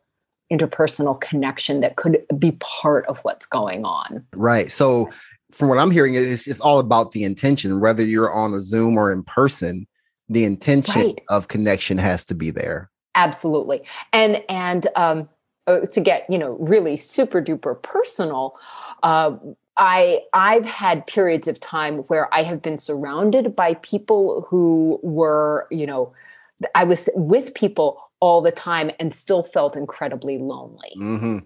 interpersonal 0.54 1.20
connection 1.20 1.80
that 1.80 1.96
could 1.96 2.24
be 2.38 2.52
part 2.60 3.06
of 3.08 3.20
what's 3.22 3.46
going 3.46 3.86
on. 3.86 4.26
Right. 4.36 4.72
So 4.72 5.10
from 5.54 5.70
what 5.70 5.78
I'm 5.78 5.92
hearing, 5.92 6.16
it's, 6.16 6.48
it's 6.48 6.60
all 6.60 6.80
about 6.80 7.12
the 7.12 7.24
intention, 7.24 7.80
whether 7.80 8.04
you're 8.04 8.32
on 8.32 8.54
a 8.54 8.62
Zoom 8.62 8.98
or 8.98 9.12
in 9.12 9.24
person, 9.24 9.88
the 10.30 10.44
intention 10.46 11.02
right. 11.02 11.22
of 11.30 11.48
connection 11.48 11.98
has 11.98 12.24
to 12.26 12.36
be 12.36 12.52
there. 12.52 12.90
Absolutely. 13.16 13.84
And, 14.12 14.44
and, 14.50 14.88
um, 14.96 15.30
uh, 15.66 15.82
to 15.82 16.02
get, 16.02 16.26
you 16.30 16.38
know, 16.38 16.58
really 16.60 16.98
super 16.98 17.42
duper 17.42 17.82
personal, 17.82 18.58
uh, 19.04 19.38
I 19.78 20.22
I've 20.34 20.66
had 20.66 21.08
periods 21.08 21.48
of 21.48 21.60
time 21.60 22.00
where 22.00 22.34
I 22.34 22.44
have 22.44 22.62
been 22.62 22.78
surrounded 22.78 23.56
by 23.56 23.76
people 23.76 24.46
who 24.50 25.00
were, 25.02 25.68
you 25.72 25.88
know, 25.88 26.14
I 26.76 26.84
was 26.84 27.10
with 27.16 27.54
people 27.54 28.00
all 28.20 28.42
the 28.42 28.52
time 28.52 28.92
and 29.00 29.14
still 29.14 29.44
felt 29.44 29.76
incredibly 29.76 30.38
lonely. 30.38 30.94
Mm-hmm. 30.98 31.40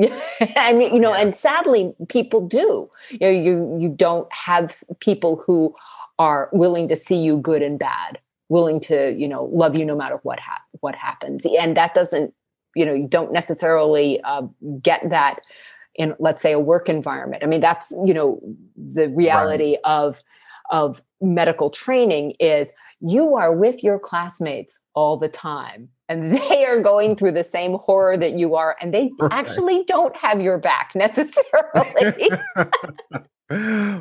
I 0.56 0.72
mean, 0.72 0.94
you 0.94 1.00
know, 1.00 1.14
and 1.14 1.34
sadly, 1.34 1.92
people 2.08 2.46
do. 2.46 2.90
You 3.10 3.18
know, 3.20 3.30
you 3.30 3.78
you 3.80 3.88
don't 3.88 4.32
have 4.32 4.76
people 5.00 5.42
who 5.46 5.74
are 6.18 6.48
willing 6.52 6.88
to 6.88 6.96
see 6.96 7.16
you 7.16 7.38
good 7.38 7.62
and 7.62 7.78
bad, 7.78 8.18
willing 8.48 8.80
to 8.80 9.14
you 9.16 9.28
know 9.28 9.44
love 9.44 9.74
you 9.74 9.84
no 9.84 9.96
matter 9.96 10.18
what 10.22 10.40
ha- 10.40 10.62
what 10.80 10.94
happens, 10.94 11.46
and 11.46 11.76
that 11.76 11.94
doesn't 11.94 12.32
you 12.74 12.86
know 12.86 12.92
you 12.92 13.08
don't 13.08 13.32
necessarily 13.32 14.20
uh, 14.22 14.42
get 14.82 15.08
that 15.10 15.40
in 15.96 16.14
let's 16.18 16.42
say 16.42 16.52
a 16.52 16.60
work 16.60 16.88
environment. 16.88 17.42
I 17.42 17.46
mean, 17.46 17.60
that's 17.60 17.92
you 18.04 18.14
know 18.14 18.40
the 18.76 19.08
reality 19.08 19.72
right. 19.72 19.80
of 19.84 20.20
of 20.70 21.02
medical 21.20 21.68
training 21.68 22.34
is 22.40 22.72
you 23.00 23.34
are 23.34 23.54
with 23.54 23.82
your 23.82 23.98
classmates 23.98 24.78
all 24.94 25.16
the 25.16 25.28
time 25.28 25.88
and 26.10 26.36
they 26.36 26.66
are 26.66 26.80
going 26.80 27.16
through 27.16 27.32
the 27.32 27.44
same 27.44 27.78
horror 27.78 28.16
that 28.18 28.32
you 28.32 28.56
are 28.56 28.76
and 28.80 28.92
they 28.92 29.10
right. 29.18 29.32
actually 29.32 29.84
don't 29.84 30.14
have 30.16 30.42
your 30.42 30.58
back 30.58 30.90
necessarily. 30.94 32.30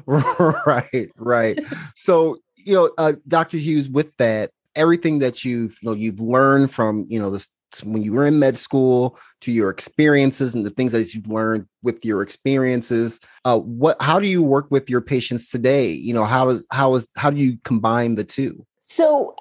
Right 0.06 1.10
right. 1.16 1.60
So 1.96 2.38
you 2.66 2.74
know 2.74 2.92
uh, 2.98 3.14
dr 3.28 3.56
hughes 3.56 3.90
with 3.90 4.16
that 4.18 4.50
everything 4.76 5.20
that 5.20 5.46
you've 5.46 5.78
you 5.82 5.90
know 5.90 5.96
you've 5.96 6.20
learned 6.20 6.72
from 6.72 7.06
you 7.10 7.20
know 7.20 7.30
this 7.30 7.50
when 7.84 8.04
you 8.04 8.14
were 8.14 8.26
in 8.26 8.40
med 8.40 8.58
school 8.58 9.18
to 9.42 9.52
your 9.52 9.70
experiences 9.70 10.56
and 10.56 10.66
the 10.66 10.72
things 10.72 10.92
that 10.92 11.14
you've 11.14 11.28
learned 11.28 11.66
with 11.84 12.04
your 12.04 12.22
experiences 12.22 13.20
uh 13.46 13.60
what 13.60 13.96
how 14.02 14.20
do 14.20 14.28
you 14.28 14.44
work 14.44 14.70
with 14.70 14.90
your 14.90 15.02
patients 15.02 15.50
today? 15.50 15.90
You 15.90 16.14
know 16.14 16.26
how 16.26 16.50
is 16.50 16.66
how 16.72 16.96
is 16.96 17.08
how 17.16 17.30
do 17.30 17.38
you 17.38 17.58
combine 17.64 18.16
the 18.16 18.24
two? 18.24 18.66
So 18.82 19.36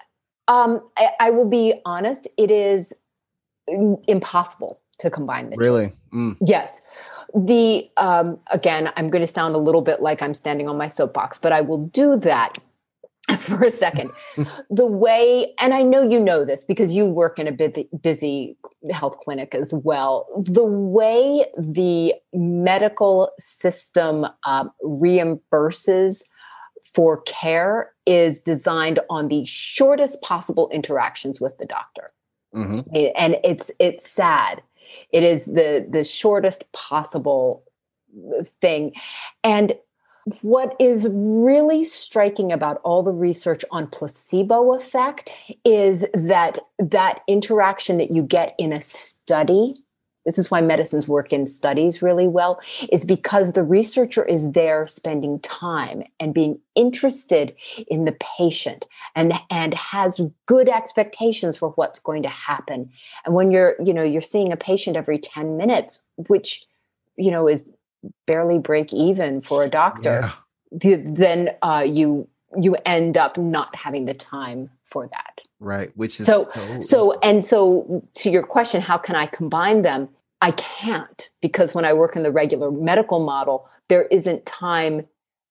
um, 0.48 0.80
I, 0.96 1.10
I, 1.20 1.30
will 1.30 1.48
be 1.48 1.74
honest, 1.84 2.26
it 2.36 2.50
is 2.50 2.92
impossible 4.06 4.80
to 4.98 5.10
combine 5.10 5.50
the 5.50 5.56
really? 5.56 5.88
two. 5.88 5.92
Really? 6.12 6.32
Mm. 6.32 6.36
Yes. 6.44 6.80
The 7.34 7.88
um, 7.98 8.38
again, 8.50 8.90
I'm 8.96 9.10
going 9.10 9.20
to 9.20 9.26
sound 9.26 9.54
a 9.54 9.58
little 9.58 9.82
bit 9.82 10.00
like 10.00 10.22
I'm 10.22 10.34
standing 10.34 10.68
on 10.68 10.78
my 10.78 10.88
soapbox, 10.88 11.38
but 11.38 11.52
I 11.52 11.60
will 11.60 11.86
do 11.88 12.16
that 12.16 12.58
for 13.40 13.62
a 13.62 13.70
second. 13.70 14.10
the 14.70 14.86
way, 14.86 15.54
and 15.60 15.74
I 15.74 15.82
know 15.82 16.08
you 16.08 16.18
know 16.18 16.46
this 16.46 16.64
because 16.64 16.94
you 16.94 17.04
work 17.04 17.38
in 17.38 17.46
a 17.46 17.52
busy, 17.52 17.88
busy 18.02 18.56
health 18.90 19.18
clinic 19.18 19.54
as 19.54 19.74
well. 19.74 20.26
The 20.38 20.64
way 20.64 21.44
the 21.58 22.14
medical 22.32 23.30
system 23.38 24.26
um, 24.44 24.70
reimburses 24.82 26.22
for 26.94 27.22
care 27.22 27.92
is 28.06 28.40
designed 28.40 29.00
on 29.10 29.28
the 29.28 29.44
shortest 29.44 30.20
possible 30.22 30.68
interactions 30.70 31.40
with 31.40 31.58
the 31.58 31.66
doctor. 31.66 32.10
Mm-hmm. 32.54 32.96
And 33.16 33.36
it's 33.44 33.70
it's 33.78 34.10
sad. 34.10 34.62
It 35.12 35.22
is 35.22 35.44
the 35.44 35.86
the 35.88 36.04
shortest 36.04 36.70
possible 36.72 37.64
thing. 38.60 38.92
And 39.44 39.74
what 40.42 40.76
is 40.78 41.08
really 41.10 41.84
striking 41.84 42.52
about 42.52 42.80
all 42.84 43.02
the 43.02 43.12
research 43.12 43.64
on 43.70 43.86
placebo 43.86 44.74
effect 44.74 45.34
is 45.64 46.04
that 46.14 46.58
that 46.78 47.20
interaction 47.26 47.98
that 47.98 48.10
you 48.10 48.22
get 48.22 48.54
in 48.58 48.72
a 48.72 48.80
study 48.80 49.74
this 50.28 50.36
is 50.36 50.50
why 50.50 50.60
medicines 50.60 51.08
work 51.08 51.32
in 51.32 51.46
studies 51.46 52.02
really 52.02 52.28
well 52.28 52.60
is 52.92 53.06
because 53.06 53.52
the 53.52 53.62
researcher 53.62 54.22
is 54.22 54.52
there 54.52 54.86
spending 54.86 55.40
time 55.40 56.02
and 56.20 56.34
being 56.34 56.60
interested 56.74 57.54
in 57.86 58.04
the 58.04 58.14
patient 58.36 58.86
and 59.16 59.32
and 59.48 59.72
has 59.72 60.20
good 60.44 60.68
expectations 60.68 61.56
for 61.56 61.70
what's 61.70 61.98
going 61.98 62.22
to 62.22 62.28
happen 62.28 62.90
and 63.24 63.34
when 63.34 63.50
you're 63.50 63.74
you 63.82 63.94
know 63.94 64.02
you're 64.02 64.20
seeing 64.20 64.52
a 64.52 64.56
patient 64.56 64.98
every 64.98 65.18
10 65.18 65.56
minutes 65.56 66.04
which 66.28 66.66
you 67.16 67.30
know 67.30 67.48
is 67.48 67.70
barely 68.26 68.58
break 68.58 68.92
even 68.92 69.40
for 69.40 69.62
a 69.62 69.70
doctor 69.70 70.30
yeah. 70.82 70.98
then 71.06 71.50
uh, 71.62 71.82
you 71.86 72.28
you 72.60 72.76
end 72.84 73.16
up 73.16 73.38
not 73.38 73.74
having 73.74 74.04
the 74.04 74.14
time 74.14 74.70
for 74.84 75.08
that. 75.08 75.40
Right. 75.60 75.90
Which 75.96 76.18
is 76.20 76.26
so, 76.26 76.50
so, 76.80 77.18
and 77.20 77.44
so 77.44 78.02
to 78.14 78.30
your 78.30 78.42
question, 78.42 78.80
how 78.80 78.96
can 78.96 79.16
I 79.16 79.26
combine 79.26 79.82
them? 79.82 80.08
I 80.40 80.52
can't 80.52 81.28
because 81.40 81.74
when 81.74 81.84
I 81.84 81.92
work 81.92 82.16
in 82.16 82.22
the 82.22 82.30
regular 82.30 82.70
medical 82.70 83.24
model, 83.24 83.68
there 83.88 84.04
isn't 84.04 84.46
time. 84.46 85.06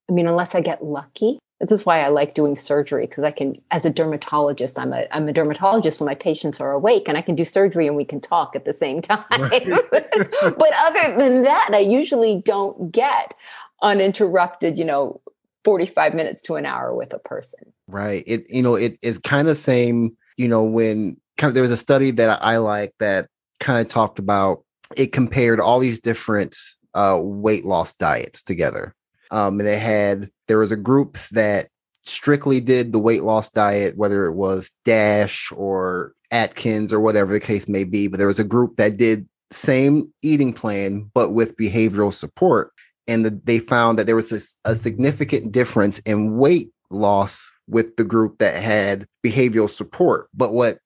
I 0.10 0.14
mean, 0.14 0.28
unless 0.28 0.56
I 0.56 0.62
get 0.62 0.84
lucky. 0.84 1.40
This 1.60 1.72
is 1.72 1.88
why 1.88 2.02
I 2.02 2.10
like 2.10 2.36
doing 2.36 2.56
surgery 2.56 3.08
because 3.08 3.24
I 3.24 3.32
can, 3.32 3.60
as 3.72 3.84
a 3.84 3.90
dermatologist, 3.90 4.78
I'm 4.78 4.94
a 4.94 5.08
I'm 5.12 5.28
a 5.28 5.34
dermatologist, 5.34 6.00
and 6.00 6.06
my 6.06 6.14
patients 6.14 6.62
are 6.62 6.72
awake, 6.72 7.08
and 7.08 7.18
I 7.18 7.22
can 7.22 7.36
do 7.36 7.44
surgery 7.44 7.88
and 7.88 7.96
we 7.96 8.06
can 8.06 8.22
talk 8.22 8.56
at 8.56 8.64
the 8.64 8.74
same 8.74 9.02
time. 9.02 9.24
Right. 9.32 9.68
but 9.92 10.72
other 10.78 11.18
than 11.18 11.44
that, 11.44 11.70
I 11.74 11.80
usually 11.80 12.42
don't 12.46 12.92
get 12.92 13.34
uninterrupted. 13.82 14.78
You 14.78 14.86
know, 14.86 15.22
45 15.68 16.14
minutes 16.14 16.42
to 16.44 16.56
an 16.56 16.66
hour 16.66 16.96
with 16.96 17.12
a 17.12 17.20
person. 17.20 17.74
Right. 17.88 18.24
It 18.26 18.46
you 18.50 18.62
know, 18.62 18.76
it 18.76 18.98
is 19.02 19.18
kind 19.18 19.50
of 19.50 19.58
same, 19.58 20.16
you 20.38 20.48
know, 20.48 20.64
when 20.64 21.18
kind 21.38 21.50
of 21.50 21.56
there 21.56 21.62
was 21.62 21.72
a 21.72 21.78
study 21.78 22.12
that 22.12 22.42
I 22.42 22.56
like 22.58 22.94
that 23.00 23.28
kind 23.60 23.80
of 23.80 23.92
talked 23.92 24.20
about 24.20 24.64
it 24.96 25.12
compared 25.12 25.60
all 25.60 25.80
these 25.80 26.00
different 26.00 26.56
uh 26.94 27.20
weight 27.22 27.66
loss 27.66 27.94
diets 27.94 28.44
together. 28.44 28.96
Um 29.32 29.60
and 29.60 29.68
they 29.68 29.80
had 29.80 30.30
there 30.48 30.60
was 30.60 30.72
a 30.72 30.78
group 30.78 31.18
that 31.32 31.68
strictly 32.04 32.62
did 32.62 32.94
the 32.94 33.00
weight 33.00 33.24
loss 33.24 33.50
diet, 33.50 33.98
whether 33.98 34.26
it 34.26 34.34
was 34.34 34.72
Dash 34.86 35.52
or 35.56 36.14
Atkins 36.32 36.94
or 36.94 37.00
whatever 37.00 37.34
the 37.34 37.40
case 37.40 37.68
may 37.68 37.84
be, 37.84 38.08
but 38.08 38.18
there 38.18 38.28
was 38.28 38.40
a 38.40 38.46
group 38.46 38.78
that 38.78 38.98
did 38.98 39.28
same 39.52 40.12
eating 40.22 40.52
plan 40.52 41.10
but 41.14 41.30
with 41.30 41.56
behavioral 41.56 42.12
support 42.12 42.74
and 43.08 43.26
the, 43.26 43.42
they 43.46 43.60
found 43.60 43.98
that 43.98 44.06
there 44.06 44.16
was 44.16 44.32
a, 44.66 44.70
a 44.70 44.76
significant 44.76 45.52
difference 45.52 46.00
in 46.00 46.38
weight 46.38 46.72
loss 46.90 47.52
with 47.68 47.96
the 47.96 48.04
group 48.04 48.38
that 48.40 48.62
had 48.62 49.06
behavioral 49.26 49.70
support. 49.70 50.30
But 50.34 50.54
what 50.54 50.80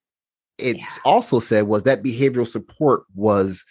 it's 0.58 0.98
yeah. 0.98 1.12
also 1.12 1.40
said 1.40 1.68
was 1.68 1.84
that 1.84 2.04
behavioral 2.04 2.48
support 2.48 3.04
was 3.16 3.66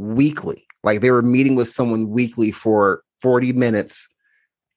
weekly. 0.00 0.64
Like 0.82 1.00
they 1.00 1.10
were 1.10 1.22
meeting 1.22 1.54
with 1.54 1.68
someone 1.68 2.10
weekly 2.10 2.50
for 2.50 3.02
40 3.20 3.52
minutes 3.52 4.08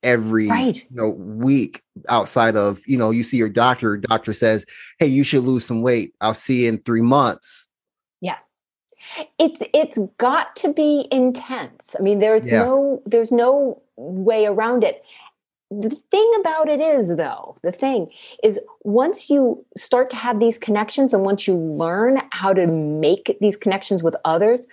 every 0.03 0.49
right. 0.49 0.85
you 0.89 0.97
know 0.97 1.11
week 1.11 1.81
outside 2.09 2.57
of 2.57 2.81
you 2.85 2.97
know 2.97 3.09
you 3.09 3.23
see 3.23 3.37
your 3.37 3.47
doctor 3.47 3.95
doctor 3.95 4.33
says 4.33 4.65
hey 4.99 5.07
you 5.07 5.23
should 5.23 5.45
lose 5.45 5.63
some 5.63 5.81
weight 5.81 6.13
i'll 6.19 6.33
see 6.33 6.63
you 6.63 6.69
in 6.69 6.77
three 6.79 7.01
months 7.01 7.69
Yeah. 8.19 8.37
it's 9.39 9.61
it's 9.73 9.97
got 10.17 10.55
to 10.57 10.73
be 10.73 11.07
intense. 11.11 11.95
I 11.97 12.01
mean, 12.03 12.19
there's 12.19 12.47
yeah. 12.47 12.63
no 12.63 13.01
there's 13.05 13.31
no 13.31 13.81
way 13.95 14.45
around 14.45 14.83
it. 14.83 15.03
The 15.71 15.89
thing 16.11 16.31
about 16.39 16.69
it 16.69 16.79
is 16.79 17.15
though, 17.15 17.57
the 17.63 17.71
thing 17.71 18.11
is 18.43 18.59
once 18.83 19.29
you 19.29 19.65
start 19.75 20.09
to 20.11 20.15
have 20.15 20.39
these 20.39 20.59
connections 20.59 21.13
and 21.13 21.23
once 21.23 21.47
you 21.47 21.55
learn 21.55 22.21
how 22.31 22.53
to 22.53 22.67
make 22.67 23.37
these 23.41 23.57
connections 23.57 24.03
with 24.03 24.15
others, 24.23 24.67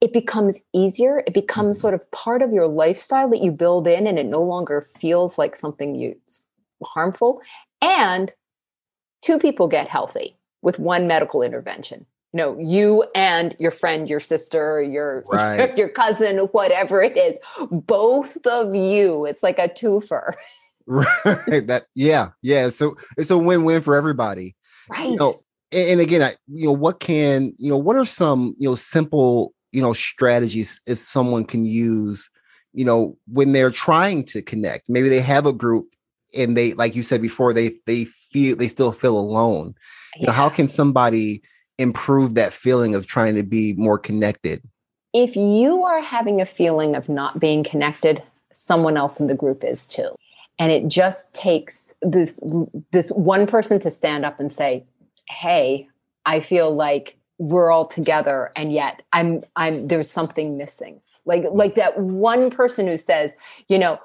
it 0.00 0.12
becomes 0.12 0.60
easier. 0.72 1.22
It 1.26 1.34
becomes 1.34 1.76
mm-hmm. 1.76 1.80
sort 1.82 1.94
of 1.94 2.10
part 2.10 2.42
of 2.42 2.52
your 2.52 2.66
lifestyle 2.66 3.28
that 3.30 3.42
you 3.42 3.50
build 3.50 3.86
in 3.86 4.06
and 4.06 4.18
it 4.18 4.26
no 4.26 4.42
longer 4.42 4.88
feels 4.98 5.38
like 5.38 5.56
something 5.56 5.94
you 5.94 6.16
harmful. 6.82 7.42
And 7.82 8.32
two 9.22 9.38
people 9.38 9.68
get 9.68 9.88
healthy 9.88 10.36
with 10.62 10.78
one 10.78 11.06
medical 11.06 11.42
intervention 11.42 12.06
you 12.32 12.38
know 12.38 12.56
you 12.58 13.04
and 13.14 13.56
your 13.58 13.70
friend 13.70 14.08
your 14.08 14.20
sister 14.20 14.82
your 14.82 15.24
right. 15.30 15.76
your 15.78 15.88
cousin 15.88 16.38
whatever 16.52 17.02
it 17.02 17.16
is 17.16 17.38
both 17.70 18.36
of 18.46 18.74
you 18.74 19.26
it's 19.26 19.42
like 19.42 19.58
a 19.58 19.68
twofer 19.68 20.34
right 20.86 21.66
that 21.66 21.84
yeah 21.94 22.30
yeah 22.42 22.68
so 22.68 22.94
it's 23.16 23.30
a 23.30 23.38
win-win 23.38 23.82
for 23.82 23.96
everybody 23.96 24.54
right 24.88 25.10
you 25.10 25.16
know, 25.16 25.38
and, 25.72 25.90
and 25.90 26.00
again 26.00 26.22
I, 26.22 26.34
you 26.46 26.66
know 26.66 26.72
what 26.72 27.00
can 27.00 27.52
you 27.58 27.70
know 27.70 27.76
what 27.76 27.96
are 27.96 28.04
some 28.04 28.54
you 28.58 28.68
know 28.68 28.74
simple 28.74 29.54
you 29.72 29.82
know 29.82 29.92
strategies 29.92 30.80
if 30.86 30.98
someone 30.98 31.44
can 31.44 31.64
use 31.64 32.30
you 32.72 32.84
know 32.84 33.16
when 33.26 33.52
they're 33.52 33.70
trying 33.70 34.24
to 34.24 34.42
connect 34.42 34.88
maybe 34.88 35.08
they 35.08 35.20
have 35.20 35.46
a 35.46 35.52
group 35.52 35.86
and 36.36 36.56
they 36.56 36.72
like 36.74 36.94
you 36.94 37.02
said 37.02 37.20
before 37.20 37.52
they 37.52 37.72
they 37.86 38.04
feel 38.04 38.56
they 38.56 38.68
still 38.68 38.92
feel 38.92 39.18
alone 39.18 39.74
yeah. 40.16 40.20
you 40.20 40.26
know 40.26 40.32
how 40.32 40.48
can 40.48 40.68
somebody 40.68 41.42
improve 41.80 42.34
that 42.34 42.52
feeling 42.52 42.94
of 42.94 43.06
trying 43.06 43.34
to 43.34 43.42
be 43.42 43.72
more 43.74 43.98
connected? 43.98 44.62
If 45.14 45.34
you 45.34 45.82
are 45.82 46.02
having 46.02 46.40
a 46.40 46.46
feeling 46.46 46.94
of 46.94 47.08
not 47.08 47.40
being 47.40 47.64
connected, 47.64 48.22
someone 48.52 48.96
else 48.96 49.18
in 49.18 49.26
the 49.26 49.34
group 49.34 49.64
is 49.64 49.86
too. 49.86 50.14
And 50.58 50.70
it 50.70 50.86
just 50.88 51.32
takes 51.32 51.92
this 52.02 52.38
this 52.92 53.08
one 53.10 53.46
person 53.46 53.80
to 53.80 53.90
stand 53.90 54.26
up 54.26 54.38
and 54.38 54.52
say, 54.52 54.84
"Hey, 55.28 55.88
I 56.26 56.40
feel 56.40 56.70
like 56.70 57.16
we're 57.40 57.72
all 57.72 57.84
together 57.84 58.52
and 58.54 58.72
yet 58.72 59.02
I'm 59.12 59.42
I'm 59.56 59.88
there's 59.88 60.10
something 60.10 60.56
missing." 60.56 61.00
Like 61.24 61.44
like 61.50 61.74
that 61.74 61.98
one 61.98 62.50
person 62.50 62.86
who 62.86 62.96
says, 62.96 63.34
you 63.68 63.78
know, 63.78 63.98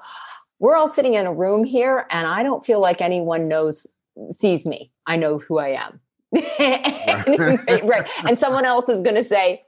we're 0.58 0.76
all 0.76 0.88
sitting 0.88 1.14
in 1.14 1.26
a 1.26 1.32
room 1.32 1.64
here 1.64 2.06
and 2.10 2.26
I 2.26 2.42
don't 2.42 2.64
feel 2.64 2.80
like 2.80 3.00
anyone 3.00 3.48
knows 3.48 3.86
sees 4.30 4.66
me. 4.66 4.90
I 5.06 5.16
know 5.16 5.38
who 5.38 5.58
I 5.58 5.68
am 5.68 6.00
right. 6.32 7.84
right. 7.84 8.08
And 8.26 8.38
someone 8.38 8.64
else 8.64 8.88
is 8.88 9.00
going 9.00 9.16
to 9.16 9.24
say, 9.24 9.62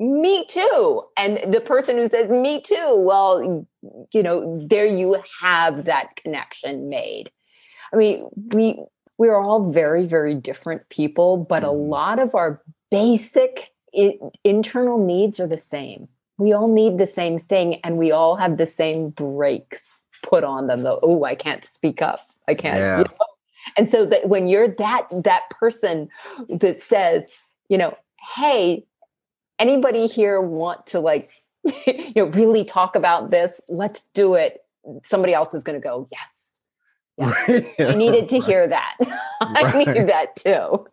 me 0.00 0.44
too. 0.46 1.02
And 1.16 1.52
the 1.52 1.60
person 1.60 1.96
who 1.96 2.06
says, 2.06 2.30
me 2.30 2.60
too, 2.60 2.94
well, 2.96 3.66
you 4.12 4.22
know, 4.22 4.60
there 4.64 4.86
you 4.86 5.22
have 5.40 5.84
that 5.86 6.16
connection 6.16 6.88
made. 6.88 7.30
I 7.92 7.96
mean, 7.96 8.28
we, 8.52 8.80
we're 9.16 9.36
all 9.36 9.70
very, 9.72 10.06
very 10.06 10.34
different 10.34 10.88
people, 10.88 11.36
but 11.36 11.64
a 11.64 11.68
mm-hmm. 11.68 11.90
lot 11.90 12.20
of 12.20 12.34
our 12.34 12.62
basic 12.90 13.72
I- 13.96 14.18
internal 14.44 14.98
needs 14.98 15.40
are 15.40 15.46
the 15.46 15.58
same. 15.58 16.08
We 16.38 16.52
all 16.52 16.68
need 16.68 16.98
the 16.98 17.06
same 17.06 17.40
thing 17.40 17.80
and 17.82 17.98
we 17.98 18.12
all 18.12 18.36
have 18.36 18.56
the 18.56 18.66
same 18.66 19.10
brakes 19.10 19.92
put 20.22 20.44
on 20.44 20.66
them 20.66 20.82
though. 20.82 21.00
Oh, 21.02 21.24
I 21.24 21.34
can't 21.34 21.64
speak 21.64 22.02
up. 22.02 22.20
I 22.46 22.54
can't. 22.54 22.78
Yeah. 22.78 22.98
You 22.98 23.04
know? 23.04 23.26
And 23.76 23.90
so 23.90 24.06
that 24.06 24.28
when 24.28 24.46
you're 24.46 24.68
that 24.68 25.08
that 25.10 25.50
person 25.50 26.08
that 26.48 26.80
says, 26.80 27.26
you 27.68 27.76
know, 27.76 27.96
hey, 28.34 28.84
anybody 29.58 30.06
here 30.06 30.40
want 30.40 30.86
to 30.88 31.00
like 31.00 31.30
you 31.86 32.12
know 32.16 32.26
really 32.26 32.64
talk 32.64 32.96
about 32.96 33.30
this? 33.30 33.60
Let's 33.68 34.02
do 34.14 34.34
it. 34.34 34.60
Somebody 35.02 35.34
else 35.34 35.54
is 35.54 35.64
going 35.64 35.78
to 35.78 35.84
go, 35.84 36.08
yes. 36.10 36.47
Yes. 37.18 37.74
I 37.78 37.94
needed 37.94 38.28
to 38.30 38.40
hear 38.40 38.66
that. 38.66 38.96
I 39.40 39.62
right. 39.62 39.86
needed 39.86 40.08
that 40.08 40.36
too. 40.36 40.86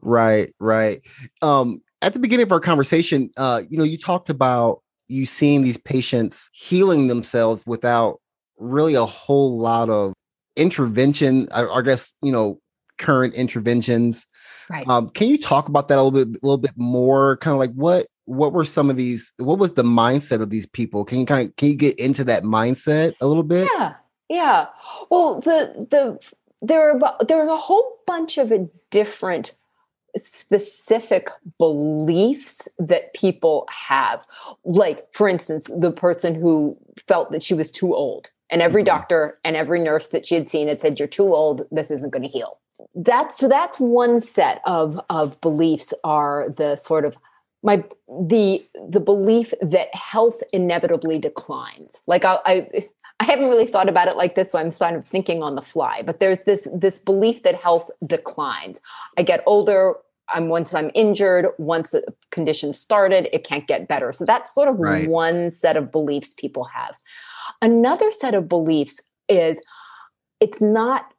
Right, 0.00 0.52
right. 0.60 1.00
Um, 1.42 1.82
at 2.02 2.12
the 2.12 2.18
beginning 2.18 2.46
of 2.46 2.52
our 2.52 2.60
conversation, 2.60 3.30
uh, 3.36 3.62
you 3.68 3.78
know, 3.78 3.84
you 3.84 3.98
talked 3.98 4.30
about 4.30 4.82
you 5.08 5.26
seeing 5.26 5.62
these 5.62 5.78
patients 5.78 6.50
healing 6.52 7.08
themselves 7.08 7.64
without 7.66 8.20
really 8.58 8.94
a 8.94 9.06
whole 9.06 9.58
lot 9.58 9.88
of 9.88 10.12
intervention, 10.56 11.48
I, 11.52 11.64
I 11.66 11.82
guess, 11.82 12.14
you 12.22 12.32
know, 12.32 12.60
current 12.98 13.34
interventions. 13.34 14.26
Right. 14.68 14.86
Um, 14.88 15.10
can 15.10 15.28
you 15.28 15.38
talk 15.38 15.68
about 15.68 15.88
that 15.88 15.98
a 15.98 16.02
little 16.02 16.24
bit, 16.24 16.42
a 16.42 16.46
little 16.46 16.58
bit 16.58 16.72
more? 16.76 17.36
Kind 17.38 17.52
of 17.52 17.58
like 17.58 17.72
what 17.72 18.06
what 18.24 18.52
were 18.52 18.64
some 18.64 18.90
of 18.90 18.96
these? 18.96 19.32
What 19.36 19.58
was 19.58 19.74
the 19.74 19.84
mindset 19.84 20.42
of 20.42 20.50
these 20.50 20.66
people? 20.66 21.04
Can 21.04 21.20
you 21.20 21.26
kind 21.26 21.48
of 21.48 21.56
can 21.56 21.68
you 21.68 21.76
get 21.76 21.98
into 21.98 22.24
that 22.24 22.42
mindset 22.42 23.12
a 23.20 23.26
little 23.26 23.44
bit? 23.44 23.68
Yeah, 23.76 23.94
yeah. 24.28 24.66
Well, 25.10 25.40
the 25.40 25.86
the 25.90 26.34
there 26.62 26.90
are 26.90 27.16
there's 27.26 27.48
a 27.48 27.56
whole 27.56 27.98
bunch 28.06 28.38
of 28.38 28.52
different 28.90 29.54
specific 30.16 31.28
beliefs 31.58 32.68
that 32.78 33.12
people 33.14 33.66
have. 33.70 34.24
Like, 34.64 35.06
for 35.12 35.28
instance, 35.28 35.70
the 35.76 35.92
person 35.92 36.34
who 36.34 36.76
felt 37.06 37.30
that 37.32 37.42
she 37.42 37.54
was 37.54 37.70
too 37.70 37.94
old 37.94 38.30
and 38.50 38.62
every 38.62 38.82
mm-hmm. 38.82 38.96
doctor 38.96 39.38
and 39.44 39.56
every 39.56 39.80
nurse 39.80 40.08
that 40.08 40.26
she 40.26 40.34
had 40.34 40.48
seen 40.48 40.68
had 40.68 40.80
said, 40.80 40.98
You're 40.98 41.08
too 41.08 41.34
old, 41.34 41.66
this 41.70 41.90
isn't 41.90 42.10
going 42.10 42.22
to 42.22 42.28
heal. 42.28 42.58
That's 42.94 43.36
so 43.36 43.48
that's 43.48 43.78
one 43.78 44.20
set 44.20 44.60
of 44.64 45.00
of 45.10 45.40
beliefs 45.40 45.92
are 46.04 46.48
the 46.56 46.76
sort 46.76 47.04
of 47.04 47.16
my 47.62 47.82
the 48.08 48.64
the 48.88 49.00
belief 49.00 49.52
that 49.60 49.94
health 49.94 50.42
inevitably 50.52 51.18
declines. 51.18 52.02
Like 52.06 52.24
I, 52.24 52.38
I 52.44 52.88
I 53.18 53.24
haven't 53.24 53.48
really 53.48 53.66
thought 53.66 53.88
about 53.88 54.08
it 54.08 54.16
like 54.16 54.34
this, 54.34 54.52
so 54.52 54.58
I'm 54.58 54.70
sort 54.70 54.94
of 54.94 55.06
thinking 55.06 55.42
on 55.42 55.54
the 55.54 55.62
fly. 55.62 56.02
But 56.02 56.20
there's 56.20 56.44
this 56.44 56.68
this 56.72 56.98
belief 56.98 57.42
that 57.44 57.54
health 57.54 57.90
declines. 58.06 58.80
I 59.16 59.22
get 59.22 59.42
older. 59.46 59.94
I'm 60.34 60.48
once 60.48 60.74
I'm 60.74 60.90
injured, 60.94 61.46
once 61.58 61.94
a 61.94 62.02
condition 62.30 62.72
started, 62.72 63.28
it 63.32 63.44
can't 63.44 63.66
get 63.68 63.86
better. 63.86 64.12
So 64.12 64.24
that's 64.24 64.52
sort 64.52 64.68
of 64.68 64.76
right. 64.78 65.08
one 65.08 65.50
set 65.50 65.76
of 65.76 65.92
beliefs 65.92 66.34
people 66.34 66.64
have. 66.64 66.96
Another 67.62 68.10
set 68.10 68.34
of 68.34 68.48
beliefs 68.48 69.00
is 69.28 69.60
it's 70.40 70.60
not 70.60 71.12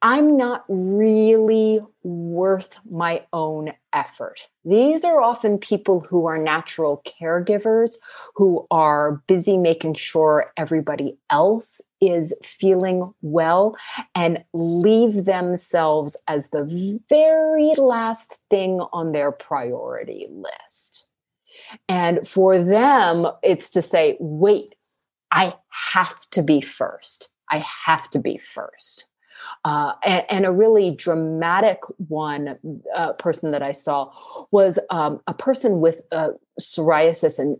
I'm 0.00 0.36
not 0.36 0.64
really 0.68 1.80
worth 2.04 2.78
my 2.88 3.24
own 3.32 3.72
effort. 3.92 4.48
These 4.64 5.02
are 5.02 5.20
often 5.20 5.58
people 5.58 6.00
who 6.00 6.26
are 6.26 6.38
natural 6.38 7.02
caregivers, 7.20 7.96
who 8.36 8.64
are 8.70 9.22
busy 9.26 9.56
making 9.56 9.94
sure 9.94 10.52
everybody 10.56 11.18
else 11.30 11.80
is 12.00 12.32
feeling 12.44 13.12
well 13.22 13.76
and 14.14 14.44
leave 14.52 15.24
themselves 15.24 16.16
as 16.28 16.50
the 16.50 17.00
very 17.08 17.74
last 17.74 18.38
thing 18.50 18.80
on 18.92 19.10
their 19.10 19.32
priority 19.32 20.26
list. 20.30 21.06
And 21.88 22.26
for 22.26 22.62
them, 22.62 23.26
it's 23.42 23.68
to 23.70 23.82
say, 23.82 24.16
wait, 24.20 24.76
I 25.32 25.54
have 25.90 26.30
to 26.30 26.42
be 26.42 26.60
first. 26.60 27.30
I 27.50 27.64
have 27.86 28.08
to 28.10 28.20
be 28.20 28.38
first. 28.38 29.07
Uh, 29.64 29.94
and, 30.04 30.24
and, 30.28 30.46
a 30.46 30.52
really 30.52 30.90
dramatic 30.90 31.80
one 32.08 32.58
uh, 32.94 33.12
person 33.14 33.50
that 33.50 33.62
I 33.62 33.72
saw 33.72 34.10
was 34.50 34.78
um, 34.90 35.20
a 35.26 35.34
person 35.34 35.80
with 35.80 36.00
uh, 36.12 36.30
psoriasis 36.60 37.38
and 37.38 37.58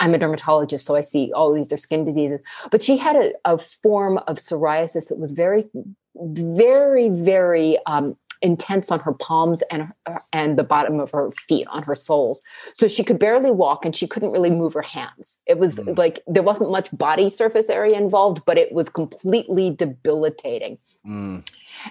I'm 0.00 0.14
a 0.14 0.18
dermatologist, 0.18 0.86
so 0.86 0.96
I 0.96 1.02
see 1.02 1.30
all 1.32 1.52
these 1.52 1.68
skin 1.80 2.04
diseases. 2.04 2.42
But 2.70 2.82
she 2.82 2.96
had 2.96 3.16
a, 3.16 3.32
a 3.44 3.58
form 3.58 4.18
of 4.26 4.38
psoriasis 4.38 5.08
that 5.08 5.18
was 5.18 5.32
very, 5.32 5.68
very, 6.14 7.10
very 7.10 7.78
um, 7.86 8.16
intense 8.42 8.90
on 8.90 9.00
her 9.00 9.12
palms 9.12 9.62
and 9.70 9.92
and 10.32 10.58
the 10.58 10.64
bottom 10.64 10.98
of 10.98 11.10
her 11.10 11.30
feet 11.32 11.66
on 11.70 11.82
her 11.82 11.94
soles 11.94 12.42
so 12.74 12.88
she 12.88 13.04
could 13.04 13.18
barely 13.18 13.50
walk 13.50 13.84
and 13.84 13.94
she 13.94 14.06
couldn't 14.06 14.30
really 14.30 14.50
move 14.50 14.72
her 14.72 14.82
hands 14.82 15.36
it 15.46 15.58
was 15.58 15.76
mm. 15.76 15.96
like 15.98 16.20
there 16.26 16.42
wasn't 16.42 16.70
much 16.70 16.88
body 16.96 17.28
surface 17.28 17.68
area 17.68 17.96
involved 17.96 18.42
but 18.46 18.56
it 18.56 18.72
was 18.72 18.88
completely 18.88 19.70
debilitating 19.70 20.78
mm. 21.06 21.46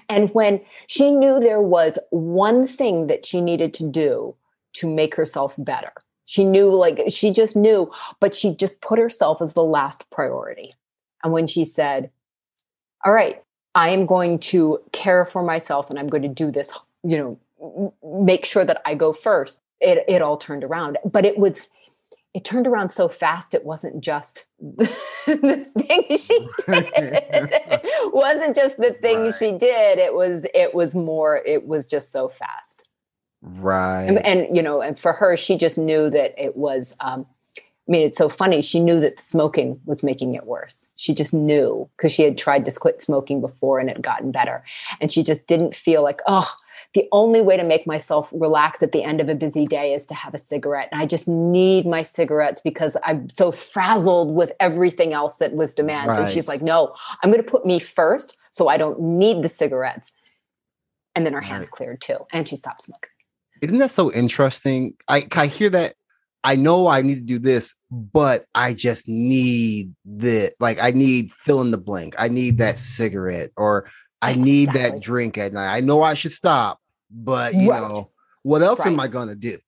and 0.08 0.30
when 0.30 0.60
she 0.88 1.10
knew 1.10 1.38
there 1.38 1.62
was 1.62 1.98
one 2.10 2.66
thing 2.66 3.06
that 3.06 3.24
she 3.24 3.40
needed 3.40 3.72
to 3.72 3.88
do 3.88 4.34
to 4.72 4.88
make 4.88 5.14
herself 5.14 5.54
better 5.58 5.92
she 6.26 6.44
knew 6.44 6.74
like 6.74 7.00
she 7.08 7.30
just 7.30 7.54
knew 7.54 7.90
but 8.18 8.34
she 8.34 8.54
just 8.54 8.80
put 8.80 8.98
herself 8.98 9.40
as 9.40 9.52
the 9.52 9.64
last 9.64 10.10
priority 10.10 10.74
and 11.22 11.32
when 11.32 11.46
she 11.46 11.64
said 11.64 12.10
all 13.04 13.12
right 13.12 13.42
I 13.80 13.88
am 13.88 14.04
going 14.04 14.38
to 14.40 14.78
care 14.92 15.24
for 15.24 15.42
myself 15.42 15.88
and 15.88 15.98
I'm 15.98 16.08
going 16.08 16.22
to 16.22 16.28
do 16.28 16.50
this, 16.50 16.70
you 17.02 17.16
know, 17.16 17.94
make 18.04 18.44
sure 18.44 18.62
that 18.62 18.82
I 18.84 18.94
go 18.94 19.14
first. 19.14 19.62
It, 19.80 20.04
it 20.06 20.20
all 20.20 20.36
turned 20.36 20.64
around, 20.64 20.98
but 21.02 21.24
it 21.24 21.38
was, 21.38 21.66
it 22.34 22.44
turned 22.44 22.66
around 22.66 22.90
so 22.90 23.08
fast. 23.08 23.54
It 23.54 23.64
wasn't 23.64 24.04
just 24.04 24.46
the 24.60 25.66
thing 25.78 26.04
she 26.10 26.38
did. 26.66 26.92
it 26.94 28.12
wasn't 28.12 28.54
just 28.54 28.76
the 28.76 28.94
thing 29.00 29.22
right. 29.22 29.34
she 29.38 29.52
did. 29.52 29.98
It 29.98 30.12
was, 30.12 30.44
it 30.54 30.74
was 30.74 30.94
more, 30.94 31.40
it 31.46 31.66
was 31.66 31.86
just 31.86 32.12
so 32.12 32.28
fast. 32.28 32.86
Right. 33.40 34.02
And, 34.02 34.18
and, 34.26 34.54
you 34.54 34.62
know, 34.62 34.82
and 34.82 35.00
for 35.00 35.14
her, 35.14 35.38
she 35.38 35.56
just 35.56 35.78
knew 35.78 36.10
that 36.10 36.34
it 36.36 36.54
was, 36.54 36.94
um, 37.00 37.24
I 37.88 37.92
mean, 37.92 38.04
it's 38.04 38.18
so 38.18 38.28
funny. 38.28 38.62
She 38.62 38.78
knew 38.78 39.00
that 39.00 39.20
smoking 39.20 39.80
was 39.84 40.02
making 40.02 40.34
it 40.34 40.46
worse. 40.46 40.90
She 40.96 41.12
just 41.12 41.34
knew 41.34 41.88
because 41.96 42.12
she 42.12 42.22
had 42.22 42.38
tried 42.38 42.64
to 42.66 42.72
quit 42.72 43.02
smoking 43.02 43.40
before 43.40 43.80
and 43.80 43.90
it 43.90 43.96
had 43.96 44.02
gotten 44.04 44.30
better. 44.30 44.62
And 45.00 45.10
she 45.10 45.24
just 45.24 45.46
didn't 45.48 45.74
feel 45.74 46.02
like, 46.02 46.20
oh, 46.26 46.54
the 46.94 47.08
only 47.10 47.40
way 47.40 47.56
to 47.56 47.64
make 47.64 47.86
myself 47.86 48.30
relax 48.32 48.82
at 48.82 48.92
the 48.92 49.02
end 49.02 49.20
of 49.20 49.28
a 49.28 49.34
busy 49.34 49.66
day 49.66 49.94
is 49.94 50.06
to 50.06 50.14
have 50.14 50.34
a 50.34 50.38
cigarette. 50.38 50.88
And 50.92 51.00
I 51.00 51.06
just 51.06 51.26
need 51.26 51.86
my 51.86 52.02
cigarettes 52.02 52.60
because 52.60 52.96
I'm 53.04 53.28
so 53.28 53.50
frazzled 53.50 54.34
with 54.34 54.52
everything 54.60 55.12
else 55.12 55.38
that 55.38 55.54
was 55.54 55.74
demanded. 55.74 56.12
Right. 56.12 56.22
And 56.22 56.30
she's 56.30 56.48
like, 56.48 56.62
no, 56.62 56.94
I'm 57.22 57.30
going 57.30 57.42
to 57.42 57.50
put 57.50 57.66
me 57.66 57.78
first 57.78 58.36
so 58.52 58.68
I 58.68 58.76
don't 58.76 59.00
need 59.00 59.42
the 59.42 59.48
cigarettes. 59.48 60.12
And 61.14 61.26
then 61.26 61.32
her 61.32 61.40
hands 61.40 61.62
right. 61.62 61.70
cleared 61.70 62.00
too. 62.00 62.18
And 62.32 62.48
she 62.48 62.56
stopped 62.56 62.82
smoking. 62.82 63.10
Isn't 63.62 63.78
that 63.78 63.90
so 63.90 64.12
interesting? 64.12 64.94
I, 65.08 65.26
I 65.32 65.46
hear 65.46 65.70
that 65.70 65.94
I 66.42 66.56
know 66.56 66.88
I 66.88 67.02
need 67.02 67.16
to 67.16 67.20
do 67.20 67.38
this, 67.38 67.74
but 67.90 68.46
I 68.54 68.72
just 68.74 69.06
need 69.08 69.94
the 70.04 70.52
like 70.58 70.80
I 70.80 70.90
need 70.90 71.32
fill 71.32 71.60
in 71.60 71.70
the 71.70 71.78
blank. 71.78 72.14
I 72.18 72.28
need 72.28 72.58
that 72.58 72.78
cigarette 72.78 73.50
or 73.56 73.84
I 74.22 74.34
need 74.34 74.70
exactly. 74.70 74.90
that 74.98 75.02
drink 75.02 75.38
at 75.38 75.52
night. 75.52 75.74
I 75.74 75.80
know 75.80 76.02
I 76.02 76.14
should 76.14 76.32
stop, 76.32 76.80
but 77.10 77.54
you 77.54 77.70
right. 77.70 77.82
know, 77.82 78.10
what 78.42 78.62
else 78.62 78.80
right. 78.80 78.88
am 78.88 79.00
I 79.00 79.08
gonna 79.08 79.34
do? 79.34 79.58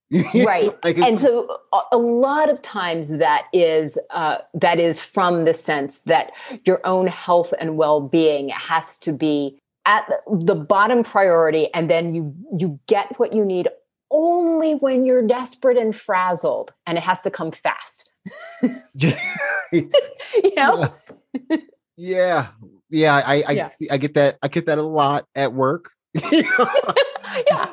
right. 0.46 0.76
like 0.84 0.98
and 0.98 1.20
so 1.20 1.58
a 1.90 1.98
lot 1.98 2.48
of 2.48 2.62
times 2.62 3.08
that 3.08 3.46
is 3.52 3.98
uh, 4.10 4.38
that 4.54 4.78
is 4.78 5.00
from 5.00 5.44
the 5.44 5.54
sense 5.54 6.00
that 6.00 6.32
your 6.64 6.80
own 6.86 7.06
health 7.06 7.52
and 7.58 7.76
well-being 7.76 8.48
has 8.50 8.96
to 8.98 9.12
be 9.12 9.58
at 9.84 10.08
the, 10.08 10.44
the 10.44 10.54
bottom 10.54 11.02
priority 11.02 11.72
and 11.74 11.90
then 11.90 12.14
you 12.14 12.34
you 12.56 12.78
get 12.86 13.18
what 13.18 13.32
you 13.32 13.44
need 13.44 13.68
only 14.12 14.74
when 14.74 15.04
you're 15.04 15.26
desperate 15.26 15.76
and 15.76 15.96
frazzled 15.96 16.72
and 16.86 16.98
it 16.98 17.04
has 17.04 17.22
to 17.22 17.30
come 17.30 17.50
fast. 17.50 18.10
you 18.94 20.54
know? 20.56 20.94
Yeah. 21.96 22.48
Yeah, 22.90 23.14
I 23.14 23.42
I, 23.46 23.52
yeah. 23.52 23.68
I 23.90 23.96
get 23.96 24.14
that 24.14 24.36
I 24.42 24.48
get 24.48 24.66
that 24.66 24.78
a 24.78 24.82
lot 24.82 25.24
at 25.34 25.54
work. 25.54 25.90
yeah. 26.30 26.42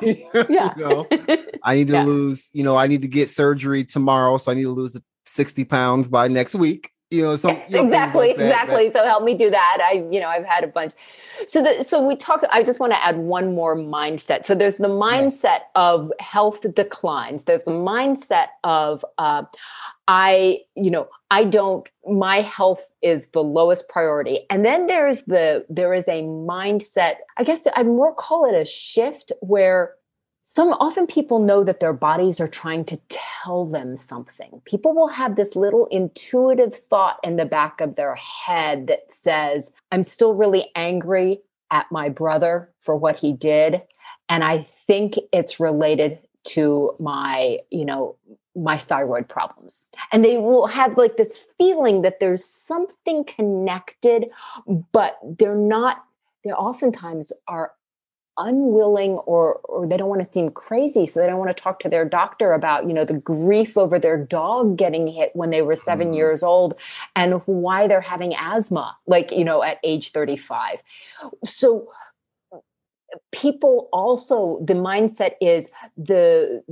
yeah. 0.48 0.74
you 0.74 0.74
know, 0.76 1.06
I 1.62 1.76
need 1.76 1.88
to 1.88 1.94
yeah. 1.94 2.04
lose, 2.04 2.48
you 2.54 2.64
know, 2.64 2.76
I 2.76 2.86
need 2.86 3.02
to 3.02 3.08
get 3.08 3.28
surgery 3.28 3.84
tomorrow, 3.84 4.38
so 4.38 4.50
I 4.50 4.54
need 4.54 4.62
to 4.62 4.70
lose 4.70 4.98
60 5.26 5.64
pounds 5.66 6.08
by 6.08 6.28
next 6.28 6.54
week 6.54 6.90
you 7.10 7.22
know, 7.22 7.34
some, 7.34 7.56
yes, 7.56 7.74
exactly, 7.74 8.28
like 8.28 8.36
that, 8.36 8.44
exactly. 8.44 8.88
That. 8.88 8.98
So 8.98 9.04
help 9.04 9.24
me 9.24 9.34
do 9.34 9.50
that. 9.50 9.78
I, 9.82 10.06
you 10.12 10.20
know, 10.20 10.28
I've 10.28 10.44
had 10.44 10.62
a 10.62 10.68
bunch. 10.68 10.92
So 11.48 11.60
the, 11.60 11.82
so 11.82 12.00
we 12.00 12.14
talked, 12.14 12.44
I 12.52 12.62
just 12.62 12.78
want 12.78 12.92
to 12.92 13.04
add 13.04 13.18
one 13.18 13.52
more 13.54 13.74
mindset. 13.76 14.46
So 14.46 14.54
there's 14.54 14.76
the 14.76 14.88
mindset 14.88 15.62
of 15.74 16.12
health 16.20 16.64
declines. 16.74 17.44
There's 17.44 17.64
the 17.64 17.72
mindset 17.72 18.46
of, 18.62 19.04
uh, 19.18 19.42
I, 20.06 20.60
you 20.76 20.90
know, 20.90 21.08
I 21.32 21.44
don't, 21.44 21.88
my 22.08 22.42
health 22.42 22.92
is 23.02 23.26
the 23.28 23.42
lowest 23.42 23.88
priority. 23.88 24.40
And 24.48 24.64
then 24.64 24.86
there's 24.86 25.22
the, 25.22 25.66
there 25.68 25.92
is 25.94 26.06
a 26.06 26.22
mindset, 26.22 27.16
I 27.38 27.42
guess 27.42 27.66
I'd 27.74 27.86
more 27.86 28.14
call 28.14 28.44
it 28.44 28.60
a 28.60 28.64
shift 28.64 29.32
where 29.40 29.94
some 30.42 30.72
often 30.72 31.06
people 31.06 31.38
know 31.38 31.62
that 31.64 31.80
their 31.80 31.92
bodies 31.92 32.40
are 32.40 32.48
trying 32.48 32.84
to 32.86 33.00
tell 33.08 33.66
them 33.66 33.96
something. 33.96 34.62
People 34.64 34.94
will 34.94 35.08
have 35.08 35.36
this 35.36 35.54
little 35.54 35.86
intuitive 35.86 36.74
thought 36.74 37.18
in 37.22 37.36
the 37.36 37.44
back 37.44 37.80
of 37.80 37.96
their 37.96 38.14
head 38.14 38.86
that 38.88 39.12
says, 39.12 39.72
I'm 39.92 40.04
still 40.04 40.34
really 40.34 40.70
angry 40.74 41.40
at 41.70 41.86
my 41.92 42.08
brother 42.08 42.72
for 42.80 42.96
what 42.96 43.16
he 43.16 43.32
did. 43.32 43.82
And 44.28 44.42
I 44.42 44.62
think 44.62 45.14
it's 45.32 45.60
related 45.60 46.18
to 46.42 46.96
my, 46.98 47.58
you 47.70 47.84
know, 47.84 48.16
my 48.56 48.78
thyroid 48.78 49.28
problems. 49.28 49.86
And 50.10 50.24
they 50.24 50.38
will 50.38 50.66
have 50.66 50.96
like 50.96 51.16
this 51.16 51.46
feeling 51.58 52.02
that 52.02 52.18
there's 52.18 52.44
something 52.44 53.24
connected, 53.24 54.26
but 54.92 55.18
they're 55.22 55.54
not, 55.54 56.04
they 56.44 56.50
oftentimes 56.50 57.32
are 57.46 57.72
unwilling 58.40 59.12
or 59.26 59.54
or 59.64 59.86
they 59.86 59.96
don't 59.96 60.08
want 60.08 60.22
to 60.22 60.32
seem 60.32 60.50
crazy 60.50 61.06
so 61.06 61.20
they 61.20 61.26
don't 61.26 61.38
want 61.38 61.54
to 61.54 61.62
talk 61.62 61.78
to 61.78 61.88
their 61.88 62.04
doctor 62.04 62.52
about 62.52 62.86
you 62.86 62.92
know 62.92 63.04
the 63.04 63.14
grief 63.14 63.76
over 63.76 63.98
their 63.98 64.16
dog 64.16 64.76
getting 64.76 65.06
hit 65.06 65.30
when 65.34 65.50
they 65.50 65.62
were 65.62 65.76
7 65.76 66.10
mm. 66.10 66.16
years 66.16 66.42
old 66.42 66.74
and 67.14 67.42
why 67.46 67.86
they're 67.86 68.00
having 68.00 68.34
asthma 68.34 68.96
like 69.06 69.30
you 69.30 69.44
know 69.44 69.62
at 69.62 69.78
age 69.84 70.10
35 70.10 70.82
so 71.44 71.88
people 73.32 73.88
also 73.92 74.58
the 74.64 74.74
mindset 74.74 75.32
is 75.40 75.68
the 75.96 76.62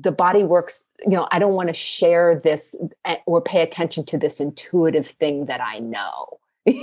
the 0.00 0.12
body 0.12 0.44
works 0.44 0.84
you 1.04 1.12
know 1.12 1.26
i 1.32 1.38
don't 1.38 1.54
want 1.54 1.68
to 1.68 1.74
share 1.74 2.40
this 2.42 2.76
eh, 3.04 3.16
or 3.26 3.40
pay 3.40 3.62
attention 3.62 4.04
to 4.04 4.16
this 4.16 4.40
intuitive 4.40 5.06
thing 5.06 5.46
that 5.46 5.60
i 5.60 5.78
know 5.78 6.38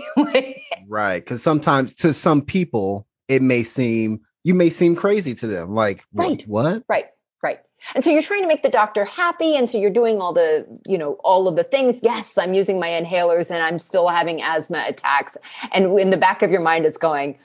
right 0.88 1.24
because 1.24 1.42
sometimes 1.42 1.96
to 1.96 2.14
some 2.14 2.42
people 2.42 3.08
it 3.28 3.42
may 3.42 3.64
seem 3.64 4.22
you 4.44 4.54
may 4.54 4.70
seem 4.70 4.96
crazy 4.96 5.34
to 5.34 5.48
them 5.48 5.74
like 5.74 6.06
right. 6.14 6.44
what? 6.48 6.84
Right 6.88 7.06
right. 7.46 7.60
And 7.94 8.04
so 8.04 8.10
you're 8.10 8.22
trying 8.22 8.42
to 8.42 8.48
make 8.48 8.64
the 8.64 8.70
doctor 8.70 9.06
happy 9.06 9.56
and 9.56 9.70
so 9.70 9.78
you're 9.78 9.92
doing 9.92 10.20
all 10.20 10.34
the 10.34 10.66
you 10.86 10.98
know 10.98 11.14
all 11.24 11.48
of 11.48 11.56
the 11.56 11.64
things. 11.64 12.02
Yes 12.04 12.38
i'm 12.38 12.54
using 12.54 12.80
my 12.80 12.90
inhalers 12.90 13.52
and 13.52 13.64
i'm 13.64 13.80
still 13.80 14.08
having 14.08 14.42
asthma 14.42 14.84
attacks. 14.88 15.38
And 15.72 15.98
in 16.00 16.10
the 16.10 16.18
back 16.18 16.42
of 16.42 16.52
your 16.52 16.62
mind 16.62 16.86
it's 16.86 16.98
going 16.98 17.38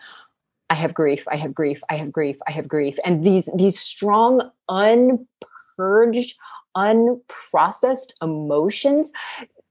i 0.71 0.75
have 0.75 0.95
grief 0.95 1.27
i 1.29 1.37
have 1.37 1.55
grief 1.55 1.83
i 1.91 1.95
have 1.95 2.11
grief 2.13 2.39
i 2.49 2.53
have 2.53 2.67
grief. 2.67 2.99
And 3.05 3.25
these 3.25 3.49
these 3.55 3.79
strong 3.79 4.51
unpurged 4.69 6.35
unprocessed 6.77 8.13
emotions 8.23 9.13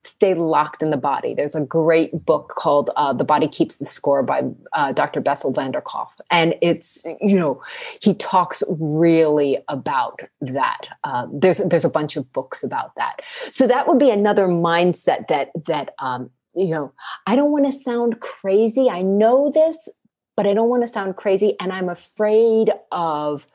stay 0.03 0.33
locked 0.33 0.81
in 0.81 0.91
the 0.91 0.97
body. 0.97 1.33
There's 1.33 1.55
a 1.55 1.61
great 1.61 2.25
book 2.25 2.53
called 2.55 2.89
uh, 2.95 3.13
The 3.13 3.23
Body 3.23 3.47
Keeps 3.47 3.75
the 3.75 3.85
Score 3.85 4.23
by 4.23 4.43
uh, 4.73 4.91
Dr. 4.91 5.19
Bessel 5.19 5.51
van 5.51 5.71
der 5.71 5.81
Kolk. 5.81 6.13
And 6.31 6.55
it's, 6.61 7.03
you 7.21 7.37
know, 7.37 7.61
he 8.01 8.13
talks 8.13 8.63
really 8.69 9.57
about 9.67 10.21
that. 10.41 10.87
Uh, 11.03 11.27
there's, 11.31 11.57
there's 11.57 11.85
a 11.85 11.89
bunch 11.89 12.15
of 12.15 12.31
books 12.31 12.63
about 12.63 12.95
that. 12.95 13.21
So 13.51 13.67
that 13.67 13.87
would 13.87 13.99
be 13.99 14.09
another 14.09 14.47
mindset 14.47 15.27
that, 15.27 15.51
that, 15.65 15.93
um, 15.99 16.29
you 16.55 16.69
know, 16.69 16.93
I 17.27 17.35
don't 17.35 17.51
want 17.51 17.65
to 17.65 17.71
sound 17.71 18.21
crazy. 18.21 18.89
I 18.89 19.01
know 19.01 19.51
this, 19.51 19.89
but 20.35 20.47
I 20.47 20.53
don't 20.53 20.69
want 20.69 20.83
to 20.83 20.87
sound 20.87 21.17
crazy. 21.17 21.55
And 21.59 21.73
I'm 21.73 21.89
afraid 21.89 22.71
of 22.91 23.47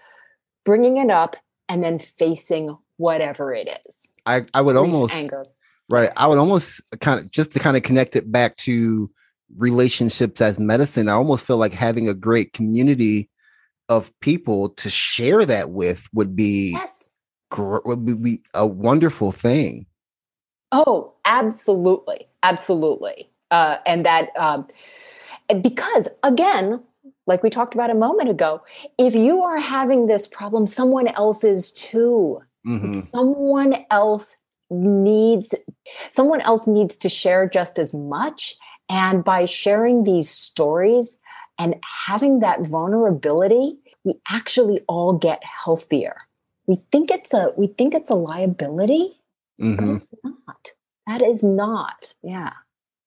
bringing 0.64 0.98
it 0.98 1.10
up 1.10 1.36
and 1.68 1.82
then 1.82 1.98
facing 1.98 2.76
whatever 2.96 3.52
it 3.54 3.80
is. 3.86 4.08
I, 4.26 4.44
I 4.54 4.60
would 4.60 4.76
almost, 4.76 5.14
anger. 5.14 5.44
Right. 5.88 6.10
I 6.16 6.26
would 6.26 6.38
almost 6.38 6.82
kind 7.00 7.20
of 7.20 7.30
just 7.30 7.52
to 7.52 7.58
kind 7.58 7.76
of 7.76 7.82
connect 7.82 8.16
it 8.16 8.30
back 8.30 8.56
to 8.58 9.10
relationships 9.56 10.40
as 10.40 10.58
medicine. 10.58 11.08
I 11.08 11.12
almost 11.12 11.46
feel 11.46 11.56
like 11.56 11.72
having 11.72 12.08
a 12.08 12.14
great 12.14 12.52
community 12.52 13.30
of 13.88 14.12
people 14.20 14.70
to 14.70 14.90
share 14.90 15.44
that 15.44 15.70
with 15.70 16.08
would 16.12 16.34
be 16.34 16.72
yes. 16.72 17.04
gr- 17.50 17.80
would 17.84 18.22
be 18.22 18.40
a 18.54 18.66
wonderful 18.66 19.32
thing. 19.32 19.86
Oh, 20.72 21.12
absolutely, 21.24 22.26
absolutely, 22.42 23.28
uh, 23.50 23.78
and 23.86 24.04
that 24.06 24.30
um, 24.36 24.66
because 25.60 26.08
again, 26.22 26.82
like 27.26 27.42
we 27.42 27.50
talked 27.50 27.74
about 27.74 27.90
a 27.90 27.94
moment 27.94 28.28
ago, 28.28 28.62
if 28.98 29.14
you 29.14 29.42
are 29.42 29.58
having 29.58 30.06
this 30.06 30.26
problem, 30.26 30.66
someone 30.66 31.08
else 31.08 31.44
is 31.44 31.72
too. 31.72 32.40
Mm-hmm. 32.66 33.00
Someone 33.00 33.84
else 33.90 34.36
needs 34.82 35.54
someone 36.10 36.40
else 36.42 36.66
needs 36.66 36.96
to 36.96 37.08
share 37.08 37.48
just 37.48 37.78
as 37.78 37.94
much 37.94 38.56
and 38.88 39.24
by 39.24 39.44
sharing 39.44 40.04
these 40.04 40.28
stories 40.28 41.18
and 41.58 41.76
having 42.06 42.40
that 42.40 42.62
vulnerability, 42.62 43.78
we 44.04 44.14
actually 44.28 44.80
all 44.88 45.14
get 45.14 45.42
healthier. 45.44 46.16
We 46.66 46.80
think 46.92 47.10
it's 47.10 47.32
a 47.32 47.52
we 47.56 47.68
think 47.68 47.94
it's 47.94 48.10
a 48.10 48.14
liability, 48.14 49.20
mm-hmm. 49.60 49.76
but 49.76 49.96
it's 49.96 50.08
not. 50.22 50.68
That 51.06 51.22
is 51.22 51.44
not. 51.44 52.14
Yeah. 52.22 52.52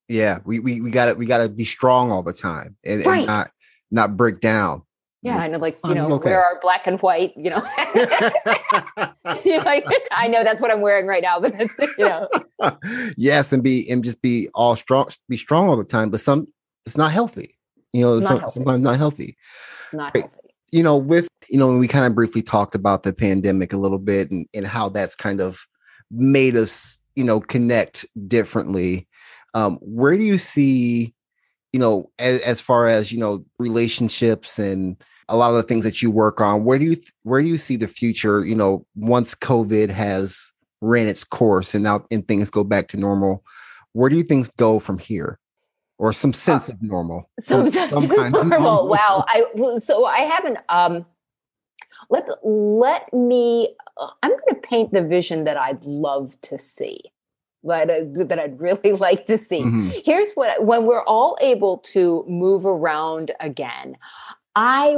Yeah, 0.07 0.39
we 0.45 0.59
we 0.59 0.81
we 0.81 0.89
got 0.89 1.05
to 1.07 1.13
we 1.15 1.25
got 1.25 1.43
to 1.43 1.49
be 1.49 1.65
strong 1.65 2.11
all 2.11 2.23
the 2.23 2.33
time 2.33 2.77
and, 2.85 3.05
right. 3.05 3.17
and, 3.19 3.27
not 3.27 3.51
not 3.91 4.17
break 4.17 4.39
down. 4.39 4.83
Yeah, 5.23 5.37
I 5.37 5.47
know, 5.47 5.57
like 5.57 5.77
you 5.83 5.95
know, 5.95 6.13
okay. 6.13 6.29
wear 6.29 6.43
our 6.43 6.59
black 6.61 6.85
and 6.85 6.99
white. 7.01 7.33
You 7.35 7.49
know, 7.49 7.57
like, 9.25 9.85
I 10.11 10.27
know 10.27 10.43
that's 10.43 10.61
what 10.61 10.71
I'm 10.71 10.81
wearing 10.81 11.07
right 11.07 11.23
now, 11.23 11.39
but 11.39 11.53
it's, 11.59 11.73
you 11.97 12.05
know, 12.05 12.29
yes, 13.17 13.51
and 13.51 13.63
be 13.63 13.89
and 13.89 14.03
just 14.03 14.21
be 14.21 14.47
all 14.53 14.75
strong, 14.75 15.07
be 15.27 15.35
strong 15.35 15.69
all 15.69 15.77
the 15.77 15.83
time. 15.83 16.11
But 16.11 16.19
some, 16.19 16.47
it's 16.85 16.97
not 16.97 17.11
healthy. 17.11 17.57
You 17.93 18.01
know, 18.01 18.17
it's, 18.17 18.29
not 18.29 18.51
sometimes 18.51 18.81
not 18.81 18.97
healthy. 18.97 19.35
Not 19.91 20.15
healthy. 20.15 20.37
You 20.71 20.83
know, 20.83 20.97
with 20.97 21.27
you 21.49 21.57
know, 21.57 21.77
we 21.77 21.87
kind 21.87 22.05
of 22.05 22.15
briefly 22.15 22.41
talked 22.41 22.75
about 22.75 23.03
the 23.03 23.13
pandemic 23.13 23.73
a 23.73 23.77
little 23.77 23.99
bit 23.99 24.31
and, 24.31 24.45
and 24.53 24.67
how 24.67 24.89
that's 24.89 25.15
kind 25.15 25.41
of 25.41 25.65
made 26.11 26.55
us, 26.55 26.99
you 27.15 27.23
know, 27.23 27.39
connect 27.39 28.05
differently. 28.27 29.07
Um, 29.53 29.77
where 29.81 30.15
do 30.15 30.23
you 30.23 30.37
see, 30.37 31.13
you 31.73 31.79
know, 31.79 32.09
as, 32.19 32.39
as 32.41 32.61
far 32.61 32.87
as 32.87 33.11
you 33.11 33.19
know, 33.19 33.45
relationships 33.59 34.59
and 34.59 35.01
a 35.29 35.35
lot 35.35 35.51
of 35.51 35.57
the 35.57 35.63
things 35.63 35.83
that 35.83 36.01
you 36.01 36.09
work 36.09 36.39
on, 36.39 36.63
where 36.63 36.79
do 36.79 36.85
you 36.85 36.97
where 37.23 37.41
do 37.41 37.47
you 37.47 37.57
see 37.57 37.75
the 37.75 37.87
future? 37.87 38.45
You 38.45 38.55
know, 38.55 38.85
once 38.95 39.35
COVID 39.35 39.89
has 39.89 40.51
ran 40.81 41.07
its 41.07 41.23
course 41.23 41.73
and 41.73 41.83
now 41.83 42.05
and 42.11 42.27
things 42.27 42.49
go 42.49 42.63
back 42.63 42.87
to 42.89 42.97
normal, 42.97 43.43
where 43.93 44.09
do 44.09 44.15
you 44.15 44.23
things 44.23 44.49
go 44.57 44.79
from 44.79 44.97
here? 44.97 45.39
or 45.99 46.13
some 46.13 46.29
uh, 46.29 46.33
sense 46.33 46.69
uh, 46.69 46.73
of 46.73 46.81
normal. 46.81 47.29
Some, 47.39 47.67
sense 47.69 47.89
some 47.89 48.03
of 48.03 48.09
normal. 48.09 48.43
normal. 48.43 48.87
Wow. 48.87 49.25
I 49.27 49.45
so 49.79 50.05
I 50.05 50.19
haven't 50.19 50.57
um 50.69 51.05
let 52.09 52.27
let 52.43 53.11
me 53.13 53.75
uh, 53.97 54.09
I'm 54.23 54.31
going 54.31 54.43
to 54.49 54.55
paint 54.55 54.93
the 54.93 55.03
vision 55.03 55.43
that 55.45 55.57
I'd 55.57 55.83
love 55.83 56.39
to 56.41 56.57
see. 56.57 57.11
That, 57.67 57.89
uh, 57.89 58.23
that 58.25 58.39
I'd 58.39 58.59
really 58.59 58.91
like 58.99 59.25
to 59.27 59.37
see. 59.37 59.61
Mm-hmm. 59.61 59.89
Here's 60.05 60.31
what 60.33 60.63
when 60.63 60.85
we're 60.85 61.03
all 61.03 61.37
able 61.41 61.79
to 61.79 62.25
move 62.27 62.65
around 62.65 63.31
again, 63.39 63.97
I 64.55 64.97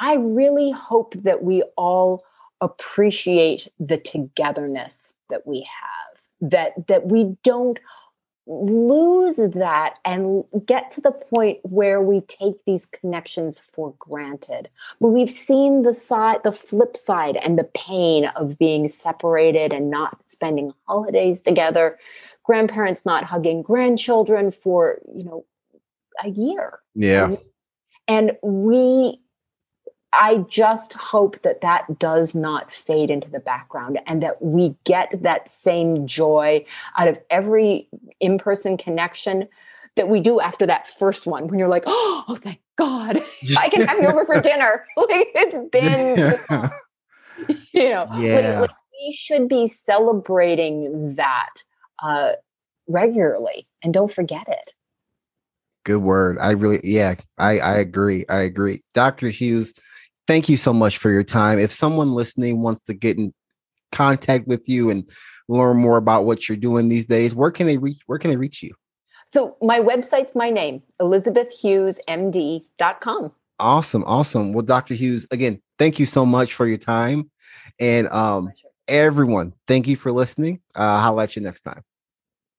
I 0.00 0.14
really 0.14 0.70
hope 0.70 1.14
that 1.22 1.42
we 1.42 1.62
all 1.76 2.24
appreciate 2.60 3.68
the 3.78 3.98
togetherness 3.98 5.12
that 5.30 5.46
we 5.46 5.60
have. 5.60 6.50
That 6.50 6.86
that 6.88 7.06
we 7.06 7.36
don't 7.42 7.78
lose 8.46 9.36
that 9.36 9.94
and 10.04 10.44
get 10.66 10.90
to 10.92 11.00
the 11.00 11.10
point 11.10 11.58
where 11.62 12.00
we 12.00 12.20
take 12.22 12.64
these 12.64 12.86
connections 12.86 13.58
for 13.58 13.94
granted. 13.98 14.68
But 15.00 15.08
we've 15.08 15.30
seen 15.30 15.82
the 15.82 15.94
side, 15.94 16.42
the 16.44 16.52
flip 16.52 16.96
side, 16.96 17.36
and 17.36 17.58
the 17.58 17.64
pain 17.64 18.26
of 18.36 18.56
being 18.58 18.88
separated 18.88 19.72
and 19.72 19.90
not 19.90 20.18
spending 20.28 20.72
holidays 20.86 21.40
together, 21.40 21.98
grandparents 22.44 23.04
not 23.04 23.24
hugging 23.24 23.62
grandchildren 23.62 24.52
for, 24.52 25.00
you 25.12 25.24
know, 25.24 25.44
a 26.22 26.28
year. 26.28 26.78
Yeah. 26.94 27.36
And 28.08 28.36
we 28.42 29.20
I 30.18 30.44
just 30.48 30.94
hope 30.94 31.42
that 31.42 31.60
that 31.60 31.98
does 31.98 32.34
not 32.34 32.72
fade 32.72 33.10
into 33.10 33.30
the 33.30 33.40
background 33.40 34.00
and 34.06 34.22
that 34.22 34.40
we 34.42 34.74
get 34.84 35.22
that 35.22 35.48
same 35.48 36.06
joy 36.06 36.64
out 36.96 37.08
of 37.08 37.18
every 37.30 37.88
in 38.20 38.38
person 38.38 38.76
connection 38.76 39.48
that 39.96 40.08
we 40.08 40.20
do 40.20 40.40
after 40.40 40.66
that 40.66 40.86
first 40.86 41.26
one 41.26 41.48
when 41.48 41.58
you're 41.58 41.68
like, 41.68 41.84
oh, 41.86 42.38
thank 42.40 42.60
God, 42.76 43.18
I 43.58 43.68
can 43.68 43.82
have 43.82 43.98
you 43.98 44.08
over 44.08 44.24
for 44.24 44.40
dinner. 44.40 44.84
like 44.96 45.28
it's 45.34 45.58
been, 45.70 46.38
yeah. 46.50 46.70
you 47.72 47.90
know, 47.90 48.06
yeah. 48.18 48.60
like, 48.60 48.70
like 48.70 48.78
we 48.92 49.12
should 49.12 49.48
be 49.48 49.66
celebrating 49.66 51.14
that 51.16 51.64
uh, 52.02 52.32
regularly 52.86 53.66
and 53.82 53.92
don't 53.92 54.12
forget 54.12 54.46
it. 54.48 54.72
Good 55.84 56.02
word. 56.02 56.38
I 56.40 56.50
really, 56.50 56.80
yeah, 56.82 57.14
I, 57.38 57.60
I 57.60 57.76
agree. 57.76 58.24
I 58.28 58.38
agree. 58.38 58.82
Dr. 58.92 59.28
Hughes, 59.28 59.72
thank 60.26 60.48
you 60.48 60.56
so 60.56 60.72
much 60.72 60.98
for 60.98 61.10
your 61.10 61.24
time. 61.24 61.58
If 61.58 61.72
someone 61.72 62.12
listening 62.12 62.62
wants 62.62 62.80
to 62.82 62.94
get 62.94 63.18
in 63.18 63.34
contact 63.92 64.46
with 64.46 64.68
you 64.68 64.90
and 64.90 65.10
learn 65.48 65.78
more 65.78 65.96
about 65.96 66.24
what 66.24 66.48
you're 66.48 66.56
doing 66.56 66.88
these 66.88 67.06
days, 67.06 67.34
where 67.34 67.50
can 67.50 67.66
they 67.66 67.78
reach 67.78 67.98
where 68.06 68.18
can 68.18 68.30
they 68.30 68.36
reach 68.36 68.62
you? 68.62 68.72
So 69.26 69.56
my 69.60 69.80
website's 69.80 70.34
my 70.34 70.50
name, 70.50 70.82
elizabethhughesmd.com. 71.00 73.32
Awesome, 73.58 74.04
awesome. 74.06 74.52
Well, 74.52 74.64
Dr. 74.64 74.94
Hughes, 74.94 75.26
again, 75.30 75.62
thank 75.78 75.98
you 75.98 76.04
so 76.06 76.26
much 76.26 76.54
for 76.54 76.66
your 76.66 76.78
time. 76.78 77.30
And 77.80 78.08
um 78.08 78.50
everyone, 78.88 79.52
thank 79.66 79.88
you 79.88 79.96
for 79.96 80.12
listening. 80.12 80.60
Uh, 80.74 81.00
I'll 81.02 81.14
let 81.14 81.36
you 81.36 81.42
next 81.42 81.62
time. 81.62 81.82